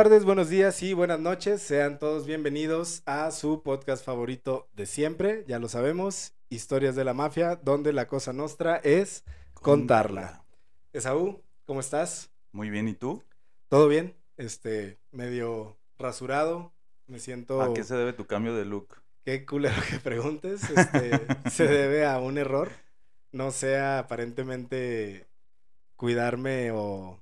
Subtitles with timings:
[0.00, 1.60] buenas tardes, buenos días y buenas noches.
[1.60, 7.12] Sean todos bienvenidos a su podcast favorito de siempre, ya lo sabemos, Historias de la
[7.12, 10.42] Mafia, donde la cosa nostra es contarla.
[10.94, 12.30] Esaú, ¿cómo estás?
[12.50, 13.22] Muy bien, ¿y tú?
[13.68, 14.16] ¿Todo bien?
[14.38, 16.72] Este, medio rasurado,
[17.06, 17.60] me siento...
[17.60, 19.02] ¿A qué se debe tu cambio de look?
[19.26, 22.70] Qué culero que preguntes, este, se debe a un error,
[23.32, 25.26] no sea aparentemente
[25.96, 27.20] cuidarme o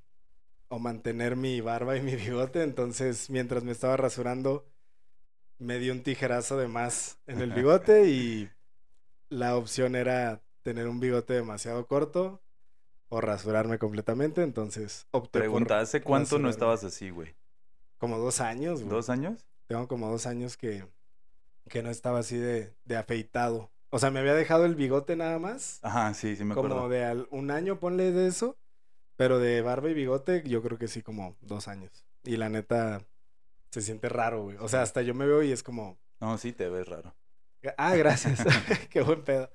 [0.68, 2.62] o mantener mi barba y mi bigote.
[2.62, 4.66] Entonces, mientras me estaba rasurando,
[5.58, 8.50] me di un tijerazo de más en el bigote y
[9.28, 12.40] la opción era tener un bigote demasiado corto
[13.08, 14.42] o rasurarme completamente.
[14.42, 17.34] Entonces, opté Pregunta, ¿hace cuánto no estabas así, güey?
[17.98, 18.90] Como dos años, güey.
[18.90, 19.44] ¿Dos años?
[19.66, 20.86] Tengo como dos años que,
[21.68, 23.70] que no estaba así de, de afeitado.
[23.90, 25.80] O sea, me había dejado el bigote nada más.
[25.82, 26.76] Ajá, sí, sí me acuerdo.
[26.76, 28.56] Como de un año, ponle de eso.
[29.18, 32.06] Pero de barba y bigote, yo creo que sí, como dos años.
[32.22, 33.04] Y la neta,
[33.72, 34.56] se siente raro, güey.
[34.60, 35.98] O sea, hasta yo me veo y es como.
[36.20, 37.16] No, sí te ves raro.
[37.76, 38.44] Ah, gracias.
[38.90, 39.50] Qué buen pedo.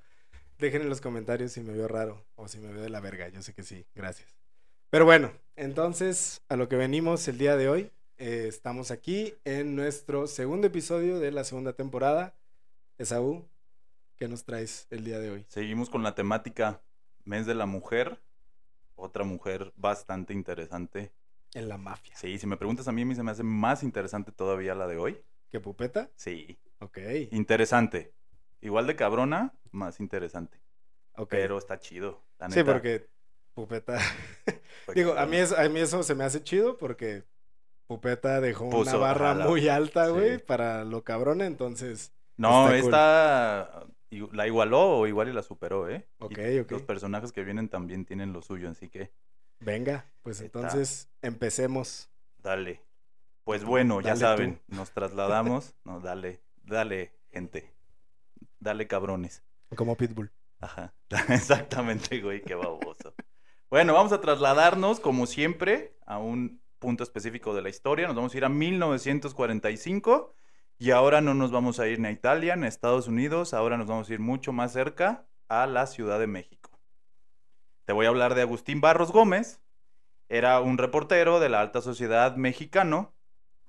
[0.59, 3.29] Dejen en los comentarios si me veo raro o si me veo de la verga.
[3.29, 3.85] Yo sé que sí.
[3.95, 4.35] Gracias.
[4.89, 7.89] Pero bueno, entonces, a lo que venimos el día de hoy.
[8.17, 12.35] Eh, estamos aquí en nuestro segundo episodio de la segunda temporada.
[12.97, 13.47] Esaú,
[14.17, 15.45] ¿qué nos traes el día de hoy?
[15.47, 16.81] Seguimos con la temática
[17.23, 18.19] Mes de la Mujer
[18.95, 21.11] otra mujer bastante interesante.
[21.53, 22.15] En la mafia.
[22.15, 24.87] Sí, si me preguntas a mí, a mí se me hace más interesante todavía la
[24.87, 25.21] de hoy.
[25.51, 26.09] ¿Que Pupeta?
[26.15, 26.59] Sí.
[26.79, 26.97] Ok.
[27.31, 28.13] Interesante.
[28.61, 30.59] Igual de cabrona, más interesante.
[31.15, 31.29] Ok.
[31.29, 32.23] Pero está chido.
[32.49, 33.07] Sí, porque
[33.53, 33.99] Pupeta.
[34.95, 37.23] Digo, a mí, eso, a mí eso se me hace chido porque
[37.87, 42.13] Pupeta dejó una barra muy alta, güey, para lo cabrona, entonces.
[42.35, 43.85] No, esta
[44.31, 46.07] la igualó o igual y la superó, ¿eh?
[46.19, 46.71] Ok, ok.
[46.71, 49.11] Los personajes que vienen también tienen lo suyo, así que.
[49.59, 52.09] Venga, pues entonces empecemos.
[52.37, 52.81] Dale.
[53.43, 55.73] Pues bueno, ya saben, nos trasladamos.
[55.83, 57.73] no, dale, dale, gente.
[58.59, 59.43] Dale, cabrones.
[59.75, 60.31] Como Pitbull.
[60.59, 60.93] Ajá.
[61.29, 63.13] Exactamente, güey, qué baboso.
[63.69, 68.07] bueno, vamos a trasladarnos, como siempre, a un punto específico de la historia.
[68.07, 70.33] Nos vamos a ir a 1945
[70.77, 73.77] y ahora no nos vamos a ir ni a Italia, ni a Estados Unidos, ahora
[73.77, 76.71] nos vamos a ir mucho más cerca a la Ciudad de México.
[77.85, 79.61] Te voy a hablar de Agustín Barros Gómez.
[80.29, 83.13] Era un reportero de la alta sociedad mexicano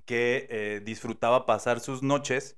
[0.05, 2.57] que eh, disfrutaba pasar sus noches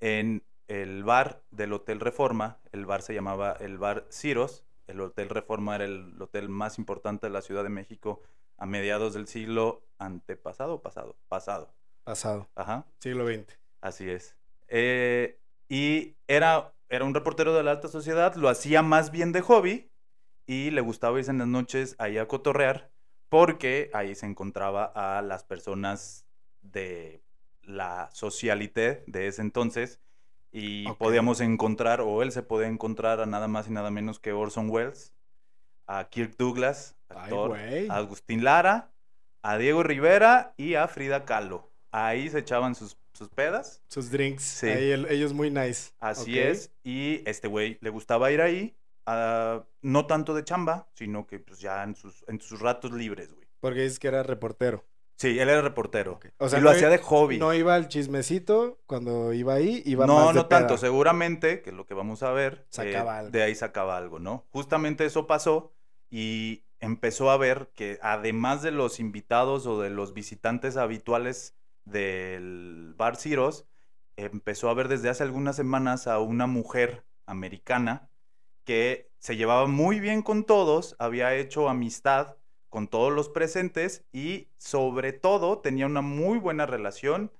[0.00, 2.58] en el bar del Hotel Reforma.
[2.72, 4.64] El bar se llamaba el Bar Ciros.
[4.86, 8.20] El Hotel Reforma era el hotel más importante de la Ciudad de México
[8.58, 11.72] a mediados del siglo antepasado, pasado, pasado.
[12.04, 12.48] Pasado.
[12.54, 12.86] Ajá.
[12.98, 13.63] Siglo XX.
[13.84, 14.34] Así es.
[14.68, 19.42] Eh, y era, era un reportero de la alta sociedad, lo hacía más bien de
[19.42, 19.90] hobby
[20.46, 22.90] y le gustaba irse en las noches ahí a cotorrear
[23.28, 26.24] porque ahí se encontraba a las personas
[26.62, 27.22] de
[27.62, 30.00] la socialité de ese entonces
[30.50, 34.32] y podíamos encontrar, o él se podía encontrar a nada más y nada menos que
[34.32, 35.12] Orson Welles,
[35.86, 37.58] a Kirk Douglas, actor,
[37.90, 38.92] a Agustín Lara,
[39.42, 41.70] a Diego Rivera y a Frida Kahlo.
[41.90, 43.82] Ahí se echaban sus sus pedas.
[43.88, 44.42] Sus drinks.
[44.42, 44.68] Sí.
[44.68, 45.92] Ahí ellos muy nice.
[46.00, 46.70] Así es.
[46.82, 48.76] Y este güey le gustaba ir ahí,
[49.06, 53.46] no tanto de chamba, sino que pues ya en sus, en sus ratos libres, güey.
[53.60, 54.84] Porque dices que era reportero.
[55.16, 56.18] Sí, él era reportero.
[56.38, 57.38] O sea, y lo hacía de hobby.
[57.38, 60.76] No iba al chismecito cuando iba ahí, iba no, más No, no tanto.
[60.76, 64.44] Seguramente, que es lo que vamos a ver, sacaba eh, de ahí sacaba algo, ¿no?
[64.50, 65.72] Justamente eso pasó
[66.10, 72.94] y empezó a ver que además de los invitados o de los visitantes habituales del
[72.96, 73.66] Bar Ciros,
[74.16, 78.08] empezó a ver desde hace algunas semanas a una mujer americana
[78.64, 82.36] que se llevaba muy bien con todos, había hecho amistad
[82.68, 87.30] con todos los presentes y sobre todo tenía una muy buena relación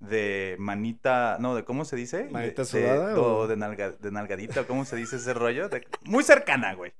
[0.00, 2.24] de manita, no, de cómo se dice?
[2.30, 5.70] Manita sudada o de, nalgadita, ¿cómo se dice ese rollo?
[6.04, 6.92] muy cercana, güey.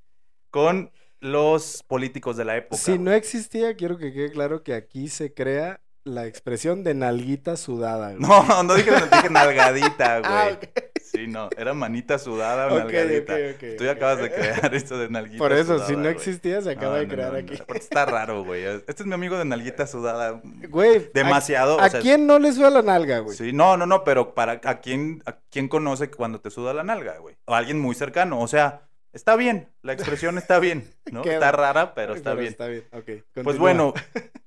[0.50, 0.90] Con
[1.20, 2.76] los políticos de la época.
[2.76, 7.56] Si no existía, quiero que quede claro que aquí se crea la expresión de nalguita
[7.56, 8.14] sudada.
[8.18, 10.58] No, no dije, dije nalgadita, ah, güey.
[11.02, 13.36] Sí, no, era manita sudada o nalgadita.
[13.76, 16.98] Tú ya acabas de crear esto de nalguita Por eso, si no existía, se acaba
[16.98, 17.54] de crear aquí.
[17.74, 18.64] Está raro, güey.
[18.64, 20.40] Este es mi amigo de nalguita sudada.
[20.70, 21.10] Güey.
[21.12, 21.80] Demasiado.
[21.80, 23.36] ¿A, quién no le suda la nalga, güey?
[23.36, 26.82] Sí, no, no, no, pero para a quién, a quién conoce cuando te suda la
[26.82, 27.36] nalga, güey.
[27.44, 28.40] O alguien muy cercano.
[28.40, 29.68] O sea, está bien.
[29.82, 31.22] La expresión está bien, ¿no?
[31.22, 32.48] está rara, pero está bien.
[32.48, 33.42] Está bien, ok.
[33.44, 33.92] Pues bueno,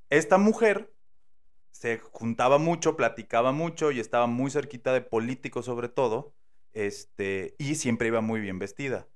[0.10, 0.90] esta mujer
[1.75, 6.33] se juntaba mucho, platicaba mucho y estaba muy cerquita de políticos sobre todo,
[6.72, 9.10] este, y siempre iba muy bien vestida.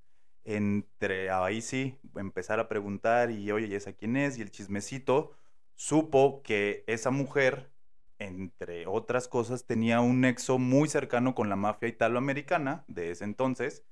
[0.43, 4.37] Entre ahí sí, empezar a preguntar y oye, ¿y esa quién es?
[4.37, 5.31] Y el chismecito
[5.75, 7.71] supo que esa mujer,
[8.17, 13.85] entre otras cosas, tenía un nexo muy cercano con la mafia italoamericana de ese entonces.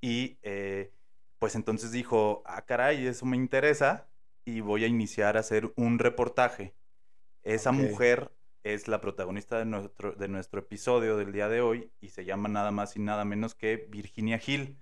[0.00, 0.90] Y eh,
[1.38, 4.08] pues entonces dijo, ah, caray, eso me interesa
[4.46, 6.74] y voy a iniciar a hacer un reportaje.
[7.46, 8.32] Esa mujer
[8.64, 12.48] es la protagonista de nuestro, de nuestro episodio del día de hoy y se llama
[12.48, 14.76] nada más y nada menos que Virginia Hill.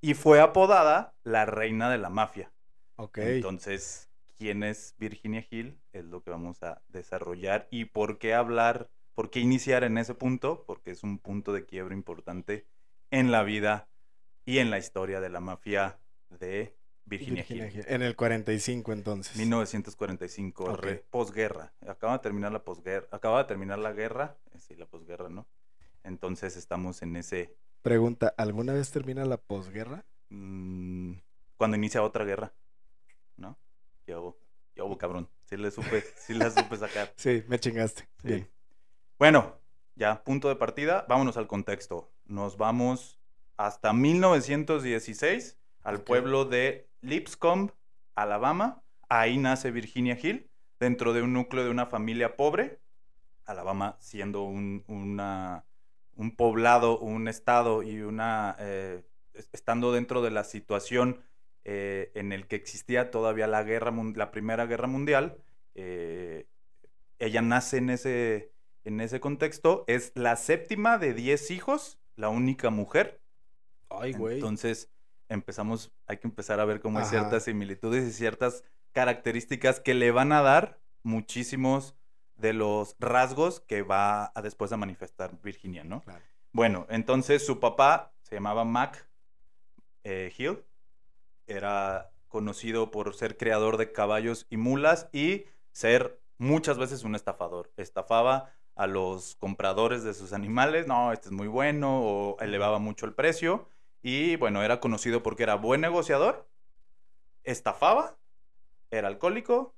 [0.00, 2.50] Y fue apodada la reina de la mafia.
[2.96, 3.18] Ok.
[3.18, 5.78] Entonces, ¿quién es Virginia Hill?
[5.92, 7.68] Es lo que vamos a desarrollar.
[7.70, 8.90] ¿Y por qué hablar?
[9.14, 10.64] ¿Por qué iniciar en ese punto?
[10.66, 12.66] Porque es un punto de quiebre importante
[13.12, 13.88] en la vida
[14.44, 16.00] y en la historia de la mafia
[16.30, 16.77] de
[17.08, 17.76] Virginia, Virginia Hill.
[17.80, 17.84] Hill.
[17.88, 19.36] En el 45 entonces.
[19.36, 20.80] 1945, Ok.
[20.82, 21.72] re- posguerra.
[21.86, 23.06] Acaba de terminar la posguerra.
[23.10, 24.36] Acaba de terminar la guerra.
[24.54, 25.46] eh, Sí, la posguerra, ¿no?
[26.04, 27.54] Entonces estamos en ese.
[27.82, 30.04] Pregunta, ¿alguna vez termina la posguerra?
[30.30, 31.12] mm,
[31.56, 32.52] cuando inicia otra guerra.
[33.36, 33.58] ¿No?
[34.06, 34.38] Ya hubo,
[34.76, 35.28] ya hubo, cabrón.
[35.44, 37.12] Sí le supe, sí la supe sacar.
[37.16, 38.02] Sí, me chingaste.
[38.22, 38.28] Sí.
[38.28, 38.50] Bien.
[39.18, 39.58] Bueno,
[39.96, 41.06] ya, punto de partida.
[41.08, 42.12] Vámonos al contexto.
[42.26, 43.18] Nos vamos
[43.56, 45.56] hasta 1916
[45.88, 47.70] al pueblo de Lipscomb,
[48.14, 48.82] Alabama.
[49.08, 52.78] Ahí nace Virginia Hill, dentro de un núcleo de una familia pobre.
[53.46, 55.64] Alabama siendo un, una-
[56.16, 58.56] un poblado, un estado y una...
[58.58, 59.02] eh,
[59.34, 61.22] es- estando dentro de la situación
[61.64, 65.38] eh, en el que existía todavía la guerra, la primera guerra mundial.
[65.74, 66.46] eh,
[67.18, 68.52] ella nace en ese,
[68.84, 69.84] en ese contexto.
[69.86, 73.20] Es la séptima de 10 hijos, la única mujer.
[73.88, 74.36] Ay, güey.
[74.36, 74.90] Entonces
[75.28, 80.10] empezamos, hay que empezar a ver cómo hay ciertas similitudes y ciertas características que le
[80.10, 81.94] van a dar muchísimos
[82.36, 86.02] de los rasgos que va a después a manifestar Virginia, ¿no?
[86.02, 86.24] Claro.
[86.52, 89.08] Bueno, entonces su papá se llamaba Mac
[90.04, 90.64] eh, Hill,
[91.46, 97.72] era conocido por ser creador de caballos y mulas y ser muchas veces un estafador.
[97.76, 103.06] Estafaba a los compradores de sus animales, no, este es muy bueno, o elevaba mucho
[103.06, 103.68] el precio.
[104.02, 106.48] Y bueno, era conocido porque era buen negociador,
[107.44, 108.18] estafaba,
[108.90, 109.74] era alcohólico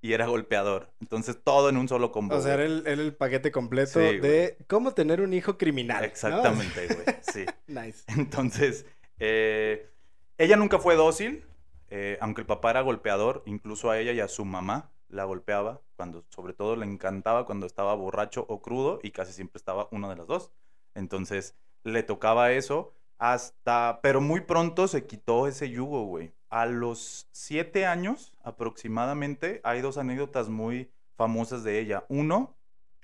[0.00, 0.92] y era golpeador.
[1.00, 2.36] Entonces todo en un solo combo.
[2.36, 6.00] O sea, era el, era el paquete completo Sí, de cómo tener un hijo criminal.
[6.00, 6.06] ¿no?
[6.06, 7.16] Exactamente, güey.
[7.22, 7.44] Sí.
[7.66, 8.04] Nice.
[8.08, 8.86] Entonces,
[9.18, 9.90] eh,
[10.38, 11.44] ella nunca fue dócil,
[11.88, 15.82] eh, aunque el papá era golpeador, incluso a ella y a su mamá la golpeaba,
[15.96, 20.08] cuando, sobre todo le encantaba cuando estaba borracho o crudo y casi siempre estaba una
[20.08, 20.52] de las dos.
[20.94, 26.32] Entonces, le tocaba eso hasta, pero muy pronto se quitó ese yugo, güey.
[26.48, 32.04] A los siete años aproximadamente, hay dos anécdotas muy famosas de ella.
[32.08, 32.54] Uno,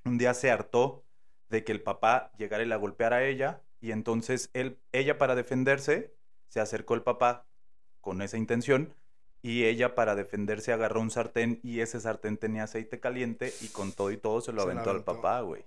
[0.05, 1.05] un día se hartó
[1.49, 5.35] de que el papá llegara y la golpeara a ella y entonces él, ella para
[5.35, 6.14] defenderse
[6.49, 7.47] se acercó al papá
[8.00, 8.94] con esa intención
[9.43, 13.93] y ella para defenderse agarró un sartén y ese sartén tenía aceite caliente y con
[13.93, 15.64] todo y todo se lo Se aventó al papá, güey.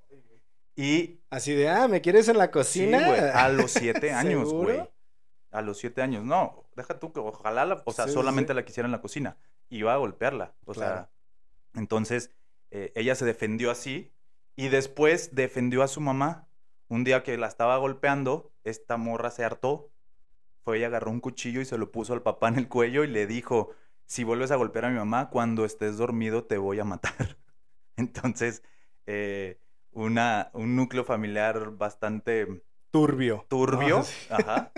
[0.76, 3.08] Y Así de, ah, ¿me quieres en la sí, cocina?
[3.08, 4.90] güey, a los siete años, güey.
[5.52, 8.54] A los siete años, no, deja tú que ojalá, la- o sea, Sí, sí, solamente
[8.54, 8.56] sí.
[8.56, 9.38] la quisiera en la cocina.
[9.70, 11.08] Iba a golpearla, o Claro.
[11.08, 11.12] sea,
[11.76, 12.32] entonces
[12.72, 14.14] eh, ella se defendió así
[14.56, 16.50] y después defendió a su mamá.
[16.90, 19.92] Un día que la estaba golpeando, esta morra se hartó,
[20.64, 23.08] fue y agarró un cuchillo y se lo puso al papá en el cuello y
[23.08, 23.72] le dijo,
[24.06, 27.38] si vuelves a golpear a mi mamá, cuando estés dormido te voy a matar.
[27.98, 28.64] Entonces,
[29.06, 29.60] eh,
[29.96, 32.62] una, un núcleo familiar bastante
[32.92, 33.46] Turbio.
[33.50, 34.00] turbio.
[34.00, 34.14] Ah, sí.
[34.30, 34.72] Ajá.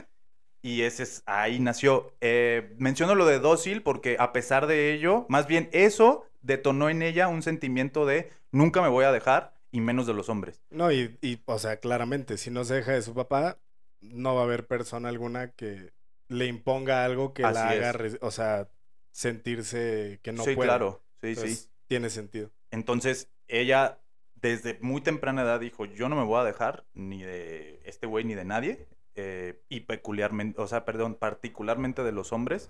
[0.61, 2.13] Y ese es, ahí nació.
[2.21, 7.01] Eh, menciono lo de dócil porque a pesar de ello, más bien eso detonó en
[7.01, 10.61] ella un sentimiento de nunca me voy a dejar y menos de los hombres.
[10.69, 13.59] No, y, y, o sea, claramente, si no se deja de su papá,
[14.01, 15.91] no va a haber persona alguna que
[16.27, 18.17] le imponga algo que la haga, es.
[18.21, 18.69] o sea,
[19.11, 20.67] sentirse que no sí, puede.
[20.67, 21.03] claro.
[21.21, 21.69] Sí, sí.
[21.87, 22.51] Tiene sentido.
[22.71, 23.99] Entonces, ella
[24.41, 28.25] desde muy temprana edad dijo, yo no me voy a dejar ni de este güey
[28.25, 28.87] ni de nadie.
[29.15, 32.69] eh, y peculiarmente, o sea, perdón, particularmente de los hombres.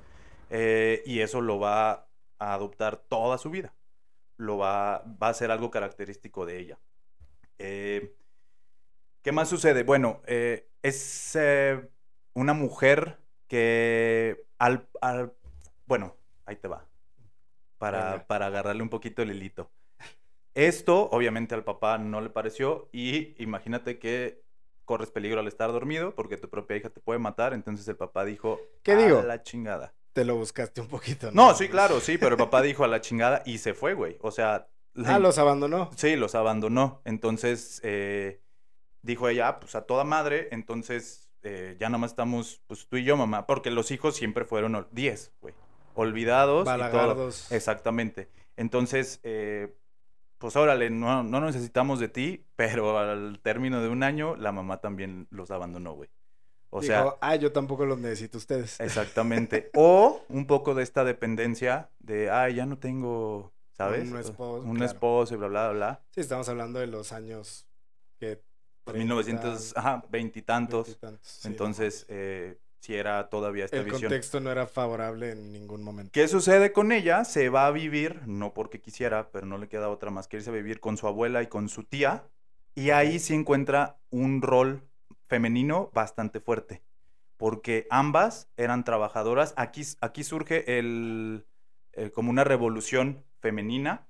[0.49, 1.91] eh, y eso lo va
[2.39, 3.73] a adoptar toda su vida.
[4.37, 6.79] Lo va, va a ser algo característico de ella.
[7.59, 8.15] Eh,
[9.21, 9.83] ¿Qué más sucede?
[9.83, 10.21] Bueno,
[10.83, 11.37] es
[12.33, 15.33] una mujer que al, al-
[15.85, 16.85] Bueno, ahí te va.
[17.77, 19.71] Para, para agarrarle un poquito el hilito.
[20.57, 22.89] Esto, obviamente, al papá no le pareció.
[22.91, 24.43] Y imagínate que
[24.85, 27.53] corres peligro al estar dormido porque tu propia hija te puede matar.
[27.53, 29.21] Entonces el papá dijo: ¿Qué "A digo?
[29.21, 29.93] la chingada.
[30.13, 31.49] Te lo buscaste un poquito, ¿no?
[31.49, 34.17] No, sí, claro, sí, pero el papá dijo a la chingada y se fue, güey.
[34.21, 34.67] O sea.
[35.05, 35.91] Ah, los abandonó.
[35.95, 37.01] Sí, los abandonó.
[37.05, 38.41] Entonces, eh,
[39.03, 42.97] dijo ella, "Ah, pues a toda madre, entonces eh, ya nada más estamos, pues tú
[42.97, 45.53] y yo, mamá, porque los hijos siempre fueron ol- 10, güey.
[45.93, 46.77] Olvidados y todo.
[46.79, 47.51] Balagardos.
[47.51, 48.27] Exactamente.
[48.57, 49.77] Entonces, eh,
[50.37, 54.79] pues órale, no, no necesitamos de ti, pero al término de un año la mamá
[54.81, 56.09] también los abandonó, güey.
[56.69, 58.79] O Dijo, sea, ah, yo tampoco los necesito a ustedes.
[58.79, 59.71] exactamente.
[59.73, 64.11] o un poco de esta dependencia de, ay, ya no tengo, ¿sabes?
[64.11, 64.85] Un esposo, Un claro.
[64.85, 66.01] esposo y bla, bla, bla.
[66.11, 67.67] Sí, estamos hablando de los años
[68.19, 68.43] que...
[68.83, 70.97] Pues 1900, ajá, veintitantos.
[71.21, 71.47] sí.
[71.47, 74.01] Entonces, eh, sí era todavía esta el visión.
[74.03, 76.11] contexto no era favorable en ningún momento.
[76.13, 77.25] ¿Qué sucede con ella?
[77.25, 80.49] Se va a vivir, no porque quisiera, pero no le queda otra más que irse
[80.49, 82.23] a vivir con su abuela y con su tía.
[82.75, 84.83] Y ahí sí encuentra un rol
[85.27, 86.83] femenino bastante fuerte.
[87.37, 89.53] Porque ambas eran trabajadoras.
[89.57, 91.45] Aquí, aquí surge el,
[91.93, 94.07] eh, como una revolución femenina.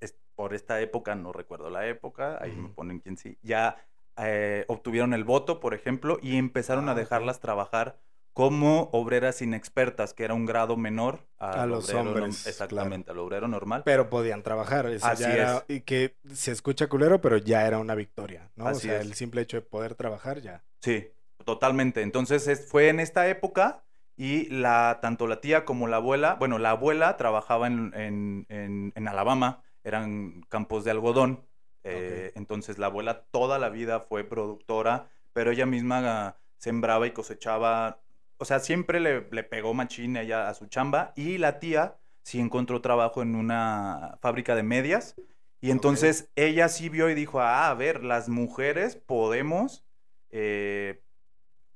[0.00, 3.36] Es- por esta época, no recuerdo la época, ahí me ponen quién sí.
[3.42, 3.76] Ya
[4.22, 7.00] eh, obtuvieron el voto, por ejemplo, y empezaron Ah, a ok.
[7.00, 7.98] dejarlas trabajar
[8.32, 13.82] como obreras inexpertas, que era un grado menor A los hombres, Exactamente, al obrero normal.
[13.84, 14.86] Pero podían trabajar.
[14.86, 15.64] eso Así ya era- es.
[15.76, 18.66] Y que se escucha culero, pero ya era una victoria, ¿no?
[18.68, 19.06] Así o sea, es.
[19.06, 20.62] el simple hecho de poder trabajar ya.
[20.80, 21.08] Sí,
[21.44, 22.02] totalmente.
[22.02, 23.82] Entonces es- fue en esta época
[24.16, 28.92] y la, tanto la tía como la abuela, bueno, la abuela trabajaba en, en- en-
[28.94, 31.46] en Alabama, eran campos de algodón.
[31.84, 38.00] Eh, Entonces la abuela toda la vida fue productora, pero ella misma sembraba y cosechaba.
[38.38, 41.12] O sea, siempre le, le pegó machín ella a su chamba.
[41.16, 45.16] Y la tía sí encontró trabajo en una fábrica de medias.
[45.60, 49.84] Y entonces ella sí vio y dijo, ah, a ver, las mujeres podemos
[50.30, 51.02] eh,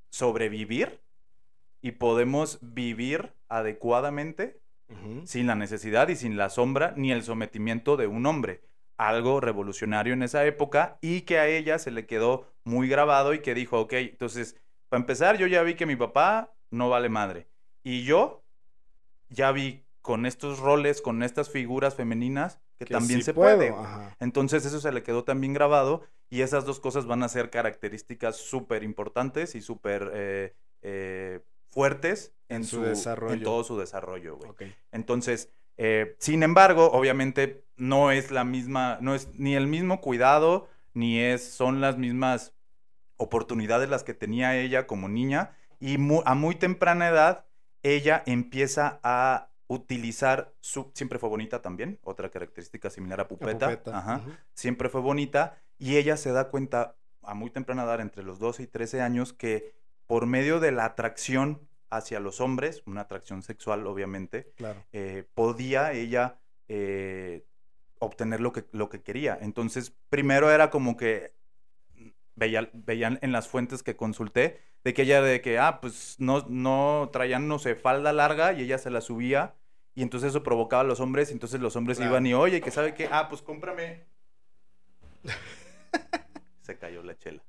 [0.09, 1.01] sobrevivir
[1.81, 4.59] y podemos vivir adecuadamente
[5.25, 8.61] sin la necesidad y sin la sombra ni el sometimiento de un hombre.
[8.97, 13.39] Algo revolucionario en esa época y que a ella se le quedó muy grabado y
[13.39, 14.55] que dijo, ok, entonces,
[14.89, 17.47] para empezar, yo ya vi que mi papá no vale madre.
[17.83, 18.43] Y yo
[19.29, 23.57] ya vi con estos roles, con estas figuras femeninas, que, Que también sí se puedo,
[23.57, 23.69] puede.
[23.69, 24.15] ajá.
[24.19, 28.35] Entonces eso se le quedó también grabado y esas dos cosas van a ser características
[28.37, 33.33] súper importantes y súper eh, eh, fuertes en, En su desarrollo.
[33.33, 34.49] en todo su desarrollo, güey.
[34.51, 34.63] Ok.
[34.91, 40.67] Entonces, eh, sin embargo, obviamente no es la misma, no es ni el mismo cuidado,
[40.93, 42.53] ni es, son las mismas
[43.17, 45.55] oportunidades las que tenía ella como niña.
[45.79, 47.45] Y mu- a muy temprana edad,
[47.83, 50.91] ella empieza a utilizar su...
[50.93, 53.67] Siempre fue bonita también, otra característica similar a Pupeta.
[53.67, 54.37] pupeta, Ajá ujú.
[54.53, 58.63] siempre fue bonita y ella se da cuenta a muy temprana edad, entre los 12
[58.63, 59.73] y 13 años, que
[60.07, 64.83] por medio de la atracción hacia los hombres, una atracción sexual obviamente, Claro.
[64.91, 67.45] eh, podía ella eh,
[67.99, 69.37] obtener lo que, lo que quería.
[69.41, 71.33] Entonces, primero era como que
[72.35, 76.45] veía, veían en las fuentes que consulté, de que ella de que, ah, pues no,
[76.49, 79.55] no traían, no sé, falda larga y ella se la subía.
[79.95, 82.11] Y entonces eso provocaba a los hombres, y entonces los hombres Claro.
[82.11, 84.03] iban y, oye, que sabe qué, ah, pues cómprame.
[86.61, 87.41] se cayó la chela.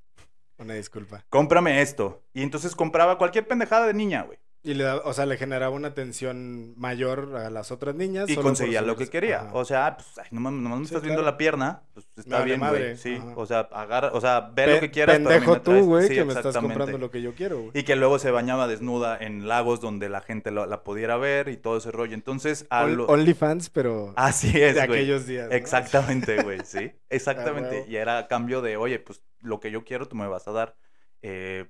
[0.59, 1.25] Una disculpa.
[1.29, 2.23] Cómprame esto.
[2.33, 4.39] Y entonces compraba cualquier pendejada de niña, güey.
[4.67, 8.29] Y le da- o sea, le generaba una atención mayor a las otras niñas.
[8.29, 9.43] Y solo conseguía lo que quería.
[9.43, 9.51] Ajá.
[9.55, 12.59] O sea, pues, ay, nomás, nomás me Sí, estás viendo la pierna, pues está bien,
[12.59, 12.97] güey.
[12.97, 13.33] Sí, ajá.
[13.37, 15.19] o sea, agarra, o sea, ve Pe- lo que quieras.
[15.19, 16.75] pero Pendejo me tú, güey, sí, que me estás exactamente.
[16.79, 17.71] comprando lo que yo quiero, güey.
[17.75, 21.49] Y que luego se bañaba desnuda en lagos donde la gente lo- la pudiera ver
[21.49, 22.15] y todo ese rollo.
[22.15, 24.99] Entonces, a lo- OnlyFans, pero Así es, de güey.
[25.03, 25.49] aquellos días.
[25.49, 25.55] ¿no?
[25.55, 26.91] Exactamente, güey, sí.
[27.09, 27.71] Exactamente.
[27.83, 27.87] huevo.
[27.89, 30.53] y era a cambio de, oye, pues lo que yo quiero, tú me vas a
[30.53, 30.77] dar.
[31.23, 31.67] Eh,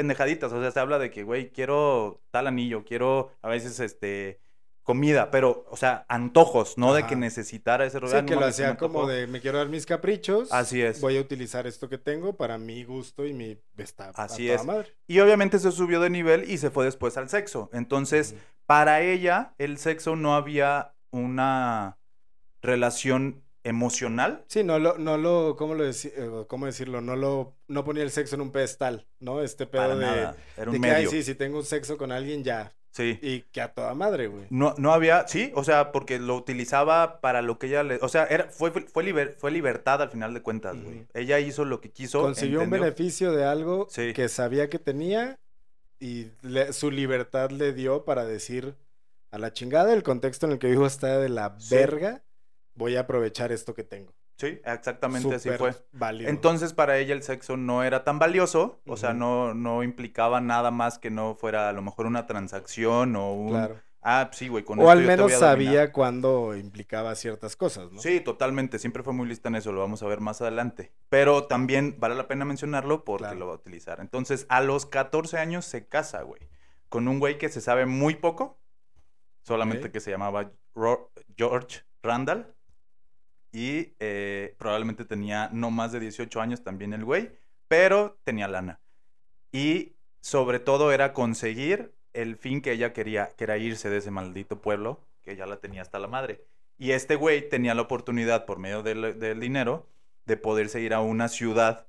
[0.00, 4.40] pendejaditas, o sea, se habla de que, güey, quiero tal anillo, quiero a veces, este,
[4.82, 8.16] comida, pero, o sea, antojos, no de que necesitara ese Sí, rollo.
[8.16, 9.06] "Ah, no que lo hacía como antojó".
[9.12, 10.50] de me quiero dar mis caprichos.
[10.52, 11.00] Así es.
[11.00, 14.64] Voy a utilizar esto que tengo para mi gusto y mi está Así es.
[14.64, 14.88] madre.
[15.06, 17.70] Y obviamente se subió de nivel y se fue después al sexo.
[17.72, 18.34] Entonces,
[18.66, 21.98] para ella, el sexo no había una
[22.62, 24.44] relación emocional.
[24.48, 27.00] Sí, no lo, no lo, ¿cómo lo deci- eh, cómo decirlo?
[27.00, 29.42] No lo, no ponía el sexo en un pedestal, ¿no?
[29.42, 30.36] Este pedo Para de, nada.
[30.56, 31.10] Era de un que, ay, medio.
[31.10, 32.72] sí, si tengo un sexo con alguien, ya.
[32.92, 33.18] Sí.
[33.22, 34.46] Y que a toda madre, güey.
[34.50, 38.08] No, no había, sí, o sea, porque lo utilizaba para lo que ella le, o
[38.08, 41.06] sea, era, fue, fue, liber- fue libertad al final de cuentas, güey.
[41.14, 42.20] Ella hizo lo que quiso.
[42.22, 44.12] Consiguió un beneficio de algo Sí.
[44.12, 45.38] que sabía que tenía
[46.00, 48.74] y le- su libertad le dio para decir
[49.30, 51.72] a la chingada el contexto en el que vivo está de la Sí.
[51.72, 52.24] verga,
[52.74, 54.12] voy a aprovechar esto que tengo.
[54.36, 55.74] Sí, exactamente así fue.
[55.92, 56.30] válido.
[56.30, 60.70] Entonces, para ella el sexo no era tan valioso, o sea, no, no implicaba nada
[60.70, 63.50] más que no fuera a lo mejor una transacción o un...
[63.50, 63.76] claro.
[64.02, 65.56] Ah, sí, güey, con O esto al yo te menos voy a dominar.
[65.74, 68.00] sabía cuándo implicaba ciertas cosas, ¿no?
[68.00, 68.78] Sí, totalmente.
[68.78, 69.72] Siempre fue muy lista en eso.
[69.72, 70.90] Lo vamos a ver más adelante.
[71.10, 73.38] Pero también vale la pena mencionarlo porque Claro.
[73.40, 74.00] lo va a utilizar.
[74.00, 76.40] Entonces, a los 14 años se casa, güey.
[76.88, 78.58] Con un güey que se sabe muy poco.
[79.42, 80.50] Solamente que se llamaba
[81.36, 82.54] George Randall.
[83.52, 87.30] Y eh, probablemente tenía no más de 18 años también el güey,
[87.68, 88.80] pero tenía lana.
[89.52, 94.10] Y sobre todo era conseguir el fin que ella quería, que era irse de ese
[94.10, 96.44] maldito pueblo, que ya la tenía hasta la madre.
[96.78, 99.86] Y este güey tenía la oportunidad, por medio del, dinero,
[100.24, 101.86] de poderse ir a una ciudad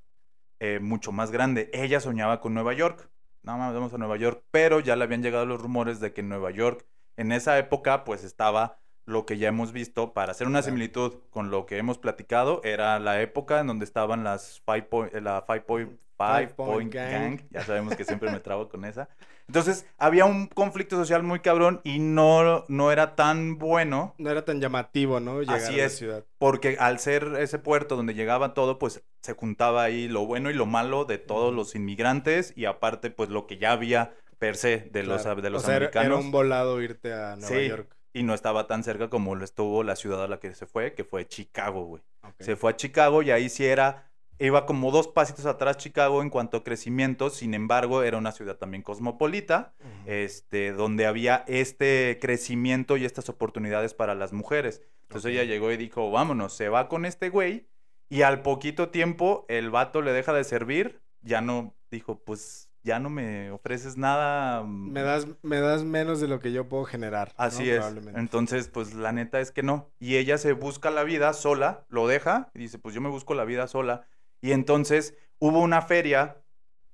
[0.59, 1.69] eh, mucho más grande.
[1.73, 3.09] Ella soñaba con Nueva York.
[3.43, 6.23] Nada más vamos a Nueva York, pero ya le habían llegado los rumores de que
[6.23, 6.85] Nueva York,
[7.17, 11.51] en esa época, pues estaba lo que ya hemos visto, para hacer una similitud con
[11.51, 15.61] lo que hemos platicado, era la época en donde estaban las Five Point, la Five
[15.61, 17.41] Point, Five Point Gang.
[17.49, 19.09] Ya sabemos que siempre me trabo con esa.
[19.47, 24.15] Entonces, había un conflicto social muy cabrón y no, no era tan bueno.
[24.17, 25.41] No era tan llamativo, ¿no?
[25.41, 26.25] Llegar Así a la es, ciudad.
[26.37, 30.53] Porque al ser ese puerto donde llegaba todo, pues se juntaba ahí lo bueno y
[30.53, 34.89] lo malo de todos los inmigrantes y aparte, pues lo que ya había per se
[34.91, 36.05] de los, de los americanos.
[36.05, 37.95] Era un volado irte a Nueva sí, York.
[38.13, 40.93] Y no estaba tan cerca como lo estuvo la ciudad a la que se fue,
[40.93, 42.03] que fue Chicago, güey.
[42.39, 44.11] Se fue a Chicago y ahí sí era
[44.45, 48.57] iba como dos pasitos atrás Chicago en cuanto a crecimiento, sin embargo, era una ciudad
[48.57, 49.73] también cosmopolita,
[50.05, 54.81] este, donde había este crecimiento y estas oportunidades para las mujeres.
[55.03, 57.67] Entonces ella llegó y dijo, vámonos, se va con este güey,
[58.09, 62.99] y al poquito tiempo el vato le deja de servir, ya no, dijo, pues ya
[62.99, 64.63] no me ofreces nada.
[64.63, 67.33] Mm, me das, me das menos de lo que yo puedo generar.
[67.37, 67.83] Así es.
[68.15, 69.89] Entonces, pues la neta es que no.
[69.99, 73.33] Y ella se busca la vida sola, lo deja y dice, pues yo me busco
[73.33, 74.05] la vida sola.
[74.41, 76.37] Y entonces hubo una feria,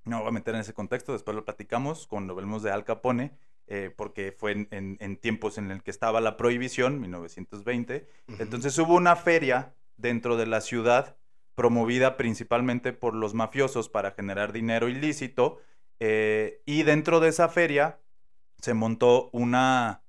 [0.03, 3.37] no voy a meter en ese contexto, después lo platicamos cuando hablemos de Al Capone,
[3.67, 8.07] eh, porque fue en, tiempos en el que estaba la prohibición, 1920.
[8.39, 11.17] Entonces hubo una feria dentro de la ciudad
[11.57, 15.59] promovida principalmente por los mafiosos para generar dinero ilícito.
[15.99, 17.99] Eh, y dentro de esa feria
[18.59, 20.03] se montó una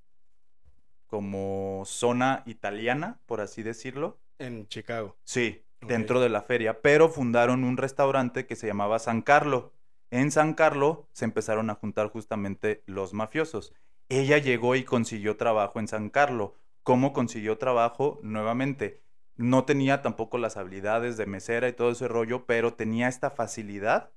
[1.07, 4.18] como zona italiana, por así decirlo.
[4.38, 5.16] En Chicago.
[5.24, 9.72] Sí, dentro de la feria, pero fundaron un restaurante que se llamaba San Carlo.
[10.11, 13.72] En San Carlo se empezaron a juntar justamente los mafiosos.
[14.09, 16.55] Ella llegó y consiguió trabajo en San Carlo.
[16.83, 18.18] ¿Cómo consiguió trabajo?
[18.22, 19.03] Nuevamente,
[19.37, 24.11] no tenía tampoco las habilidades de mesera y todo ese rollo, pero tenía esta facilidad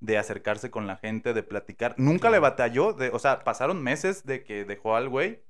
[0.00, 1.94] de acercarse con la gente, de platicar.
[1.98, 5.42] Nunca le batalló, de, o sea, pasaron meses de que dejó al güey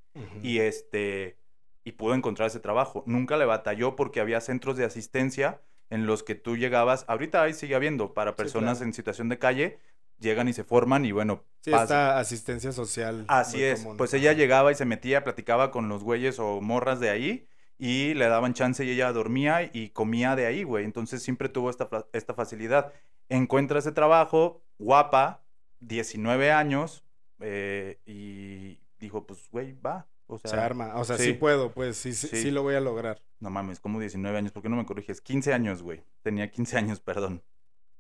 [0.42, 1.38] y este
[1.84, 3.04] y pudo encontrar ese trabajo.
[3.06, 7.52] Nunca le batalló porque había centros de asistencia en los que tú llegabas, ahorita ahí
[7.52, 9.78] sigue habiendo, para personas en situación de calle,
[10.20, 11.42] llegan y se forman y bueno.
[11.62, 13.24] Sí, esta asistencia social.
[13.28, 17.10] Así es, pues ella llegaba y se metía, platicaba con los güeyes o morras de
[17.10, 20.84] ahí y le daban chance y ella dormía y comía de ahí, güey.
[20.84, 22.92] Entonces siempre tuvo esta, esta facilidad.
[23.31, 25.43] Encuentra ese trabajo, guapa,
[25.81, 27.05] 19 años,
[27.40, 30.95] eh, y dijo, pues, güey, va, o sea, se arma.
[30.97, 33.23] O sea, sí, puedo, pues sí, sí, sí, lo voy a lograr.
[33.40, 35.21] No mames, como 19 años, ¿por qué no me corriges?
[35.21, 36.03] 15 años, güey.
[36.23, 37.43] Tenía 15 años, perdón.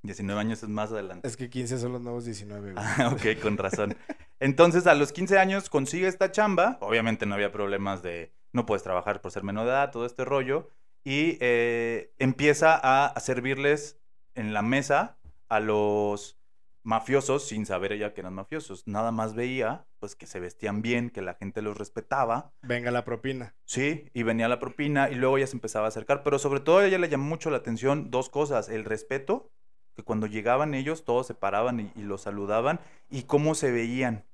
[0.02, 1.28] 19 años es más adelante.
[1.28, 2.84] Es que 15 son los nuevos 19, güey.
[2.84, 3.96] Ah, ok, con razón.
[4.38, 6.78] Entonces, a los 15 años consigue esta chamba.
[6.80, 10.24] Obviamente no había problemas de no puedes trabajar por ser menor de edad, todo este
[10.24, 10.70] rollo.
[11.04, 14.00] Y eh, empieza a servirles
[14.34, 15.18] en la mesa
[15.50, 16.38] a los
[16.82, 18.86] mafiosos sin saber ella que eran mafiosos.
[18.86, 22.52] Nada más veía, pues, que se vestían bien, que la gente los respetaba.
[22.62, 23.54] Venga la propina.
[23.64, 26.22] Sí, y venía la propina y luego ella se empezaba a acercar.
[26.22, 28.68] Pero sobre todo a ella le llamó mucho la atención dos cosas.
[28.68, 29.50] El respeto,
[29.94, 34.24] que cuando llegaban ellos todos se paraban y, y los saludaban, y cómo se veían.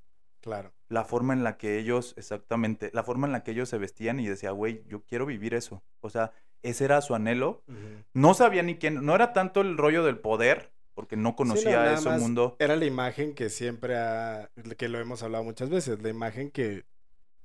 [0.41, 0.73] Claro.
[0.89, 4.21] La forma en la que ellos, exactamente, la forma en la que ellos se vestían
[4.21, 5.83] y decía, güey, yo quiero vivir eso.
[6.01, 6.31] O sea,
[6.63, 7.65] ese era su anhelo.
[8.13, 12.09] No sabía ni quién, no era tanto el rollo del poder, porque no conocía ese
[12.09, 12.57] mundo.
[12.59, 16.87] Era la imagen que siempre ha, que lo hemos hablado muchas veces, la imagen que,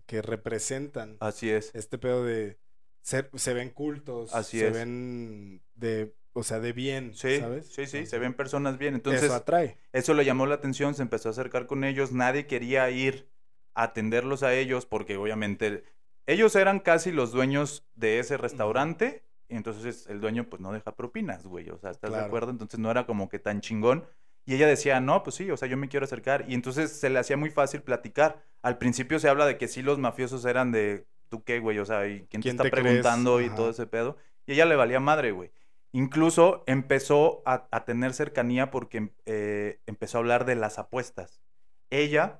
[0.05, 1.17] que representan.
[1.19, 1.69] Así es.
[1.75, 2.57] Este pedo de
[3.01, 7.67] ser, se ven cultos, Así se ven de, o sea, de bien, sí, ¿sabes?
[7.67, 8.93] Sí, sí, se ven personas bien.
[8.93, 9.77] Entonces, eso atrae.
[9.91, 13.27] Eso le llamó la atención, se empezó a acercar con ellos, nadie quería ir
[13.73, 15.83] a atenderlos a ellos porque obviamente
[16.25, 20.95] ellos eran casi los dueños de ese restaurante y entonces el dueño pues no deja
[20.95, 21.69] propinas, güey.
[21.69, 22.51] O sea, ¿estás de acuerdo?
[22.51, 24.05] Entonces no era como que tan chingón.
[24.45, 26.45] Y ella decía, no, pues sí, o sea, yo me quiero acercar.
[26.47, 28.41] Y entonces se le hacía muy fácil platicar.
[28.61, 31.79] Al principio se habla de que sí los mafiosos eran de, ¿tú qué, güey?
[31.79, 34.17] O sea, ¿y quién, te está preguntando y todo ese pedo?
[34.45, 35.51] Y ella le valía madre, güey.
[35.91, 41.41] Incluso empezó a, tener cercanía porque eh, empezó a hablar de las apuestas.
[41.89, 42.39] Ella,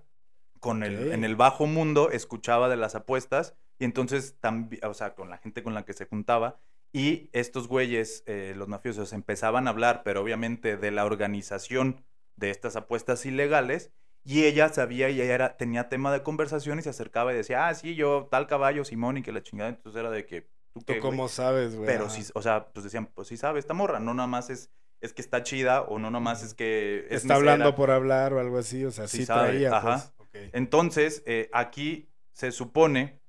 [0.61, 4.37] con el, en el bajo mundo, escuchaba de las apuestas y entonces
[4.83, 6.59] o sea, con la gente con la que se juntaba,
[6.93, 12.03] y estos güeyes, eh, los mafiosos, empezaban a hablar, pero obviamente de la organización
[12.35, 13.91] de estas apuestas ilegales.
[14.23, 17.67] Y ella sabía y ella era, tenía tema de conversación y se acercaba y decía,
[17.67, 19.69] ah, sí, yo tal caballo, Simón, y que la chingada.
[19.69, 20.41] Entonces era de que,
[20.73, 21.11] ¿Tú, ¿Tú qué, güey?".
[21.11, 21.87] cómo sabes, güey?
[21.87, 22.13] Pero Ajá.
[22.15, 24.69] sí, o sea, pues decían, pues sí sabe, esta morra, no nada más es,
[25.01, 28.33] es que está chida o no nada más es que es Está hablando por hablar
[28.33, 30.13] o algo así, o sea, Sí sí, sabe, traía, ajá.
[30.17, 30.27] pues.
[30.45, 30.49] Ok.
[30.53, 33.19] Entonces, eh, aquí se supone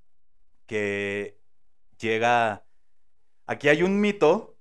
[0.67, 1.39] que
[1.99, 2.65] llega.
[3.47, 4.57] Aquí hay un mito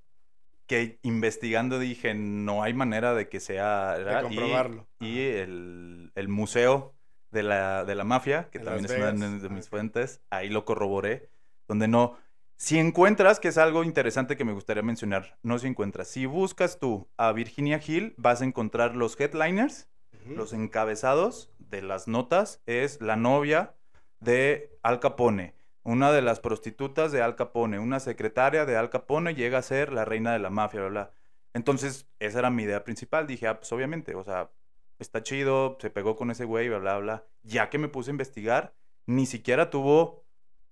[0.67, 4.21] que investigando dije, no hay manera de que sea De.
[4.21, 4.87] Y- comprobarlo.
[4.99, 6.93] Y, el, el museo
[7.31, 10.65] de la, de la mafia, que En también es una de mis fuentes, ahí lo
[10.65, 11.29] corroboré,
[11.67, 12.17] donde no.
[12.57, 16.77] Si encuentras, que es algo interesante que me gustaría mencionar, no si encuentras, si buscas
[16.77, 19.87] tú a Virginia Hill, vas a encontrar los headliners
[20.25, 23.73] los encabezados de las notas es la novia
[24.19, 29.33] de Al Capone, una de las prostitutas de Al Capone, una secretaria de Al Capone
[29.35, 31.11] llega a ser la reina de la mafia, bla, bla.
[31.53, 33.27] Entonces, esa era mi idea principal.
[33.27, 34.51] Dije, ah, pues obviamente, o sea,
[34.99, 37.25] está chido, se pegó con ese güey, bla, bla, bla.
[37.43, 38.73] Ya que me puse a investigar,
[39.05, 40.23] ni siquiera tuvo,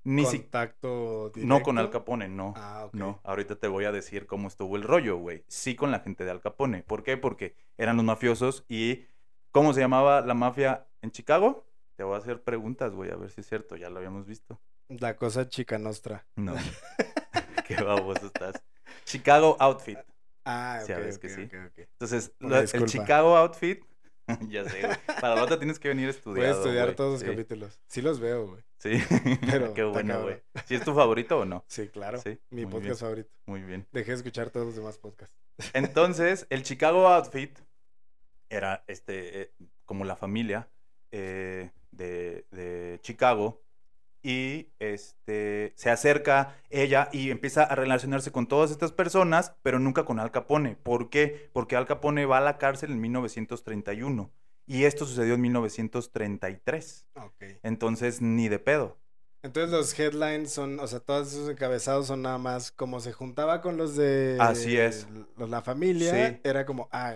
[0.04, 1.89] ni si- Contacto no con Al?
[1.89, 2.54] Capone, no.
[2.56, 2.93] Ah, ok.
[2.93, 5.43] No, ahorita te voy a decir cómo estuvo el rollo, güey.
[5.48, 6.84] Sí con la gente de Al Capone.
[6.84, 7.17] ¿Por qué?
[7.17, 9.06] Porque eran los mafiosos y
[9.52, 11.65] ¿cómo se llamaba la mafia en Chicago?
[11.95, 14.62] Te voy a hacer preguntas, güey, a ver si es cierto, ya lo habíamos visto.
[14.89, 16.25] La cosa chica nostra.
[16.36, 16.56] No.
[17.67, 18.62] Qué baboso estás.
[19.06, 19.99] Chicago Outfit.
[20.45, 21.41] Ah, ok, Sabes ok, que sí.
[21.43, 21.78] ok, ok.
[21.78, 22.32] Entonces,
[22.73, 22.86] el.
[22.86, 23.84] Chicago Outfit,
[24.49, 24.97] ya sé, güey.
[25.21, 26.95] Para la otra tienes que venir Voy a estudiado, estudiar güey.
[26.95, 27.80] todos los Sí, capítulos.
[27.88, 28.63] Sí los veo, güey.
[28.80, 28.99] Sí,
[29.45, 30.41] Pero qué bueno, güey.
[30.65, 31.65] ¿Sí es tu favorito o no?
[31.67, 32.19] Sí, claro.
[32.19, 32.97] Sí, Mi muy podcast bien.
[32.97, 33.30] favorito.
[33.45, 33.88] Muy bien.
[33.91, 35.36] Dejé de escuchar todos los demás podcasts.
[35.73, 37.60] Entonces, el Chicago Outfit
[38.49, 39.52] era este eh,
[39.86, 40.69] como la familia
[41.12, 43.62] eh, de, de Chicago.
[44.21, 50.03] Y este se acerca ella y empieza a relacionarse con todas estas personas, pero nunca
[50.03, 50.75] con Al Capone.
[50.75, 51.49] ¿Por qué?
[51.53, 54.29] Porque Al Capone va a la cárcel en 1931.
[54.67, 57.05] Y esto sucedió en 1933.
[57.15, 57.43] Ok.
[57.63, 58.97] Entonces, ni de pedo.
[59.41, 63.62] Entonces los headlines son, o sea, todos esos encabezados son nada más como se juntaba
[63.62, 65.08] con los de Así es.
[65.38, 66.41] los- la familia, Sí.
[66.43, 67.15] era como, ah,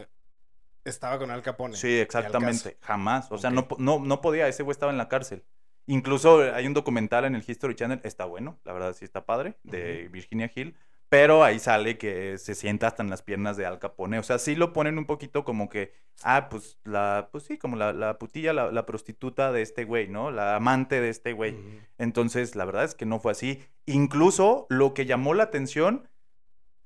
[0.85, 1.75] estaba con Al Capone.
[1.75, 2.77] Sí, exactamente.
[2.81, 3.29] Jamás.
[3.29, 4.47] O sea, no, no, no podía.
[4.47, 5.43] Ese güey estaba en la cárcel.
[5.85, 7.99] Incluso hay un documental en el History Channel.
[8.03, 8.59] Está bueno.
[8.63, 9.55] La verdad sí está padre.
[9.63, 10.75] De Virginia Hill.
[11.09, 14.17] Pero ahí sale que se sienta hasta en las piernas de Al Capone.
[14.17, 15.93] O sea, sí lo ponen un poquito como que,
[16.23, 20.07] ah, pues la, pues sí, como la, la putilla, la, la prostituta de este güey,
[20.07, 20.31] ¿no?
[20.31, 21.55] La amante de este güey.
[21.99, 23.63] Entonces, la verdad es que no fue así.
[23.85, 26.09] Incluso lo que llamó la atención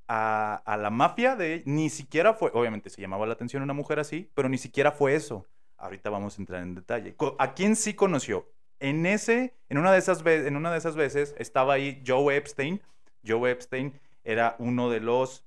[0.09, 3.99] a, a la mafia de ni siquiera fue, obviamente se llamaba la atención una mujer
[3.99, 5.45] así, pero ni siquiera fue eso.
[5.77, 7.15] Ahorita vamos a entrar en detalle.
[7.39, 8.45] ¿A quién sí conoció?
[8.79, 12.35] En ese, en una de esas veces, en una de esas veces estaba ahí Joe
[12.35, 12.81] Epstein.
[13.25, 15.43] Joe Epstein era uno de los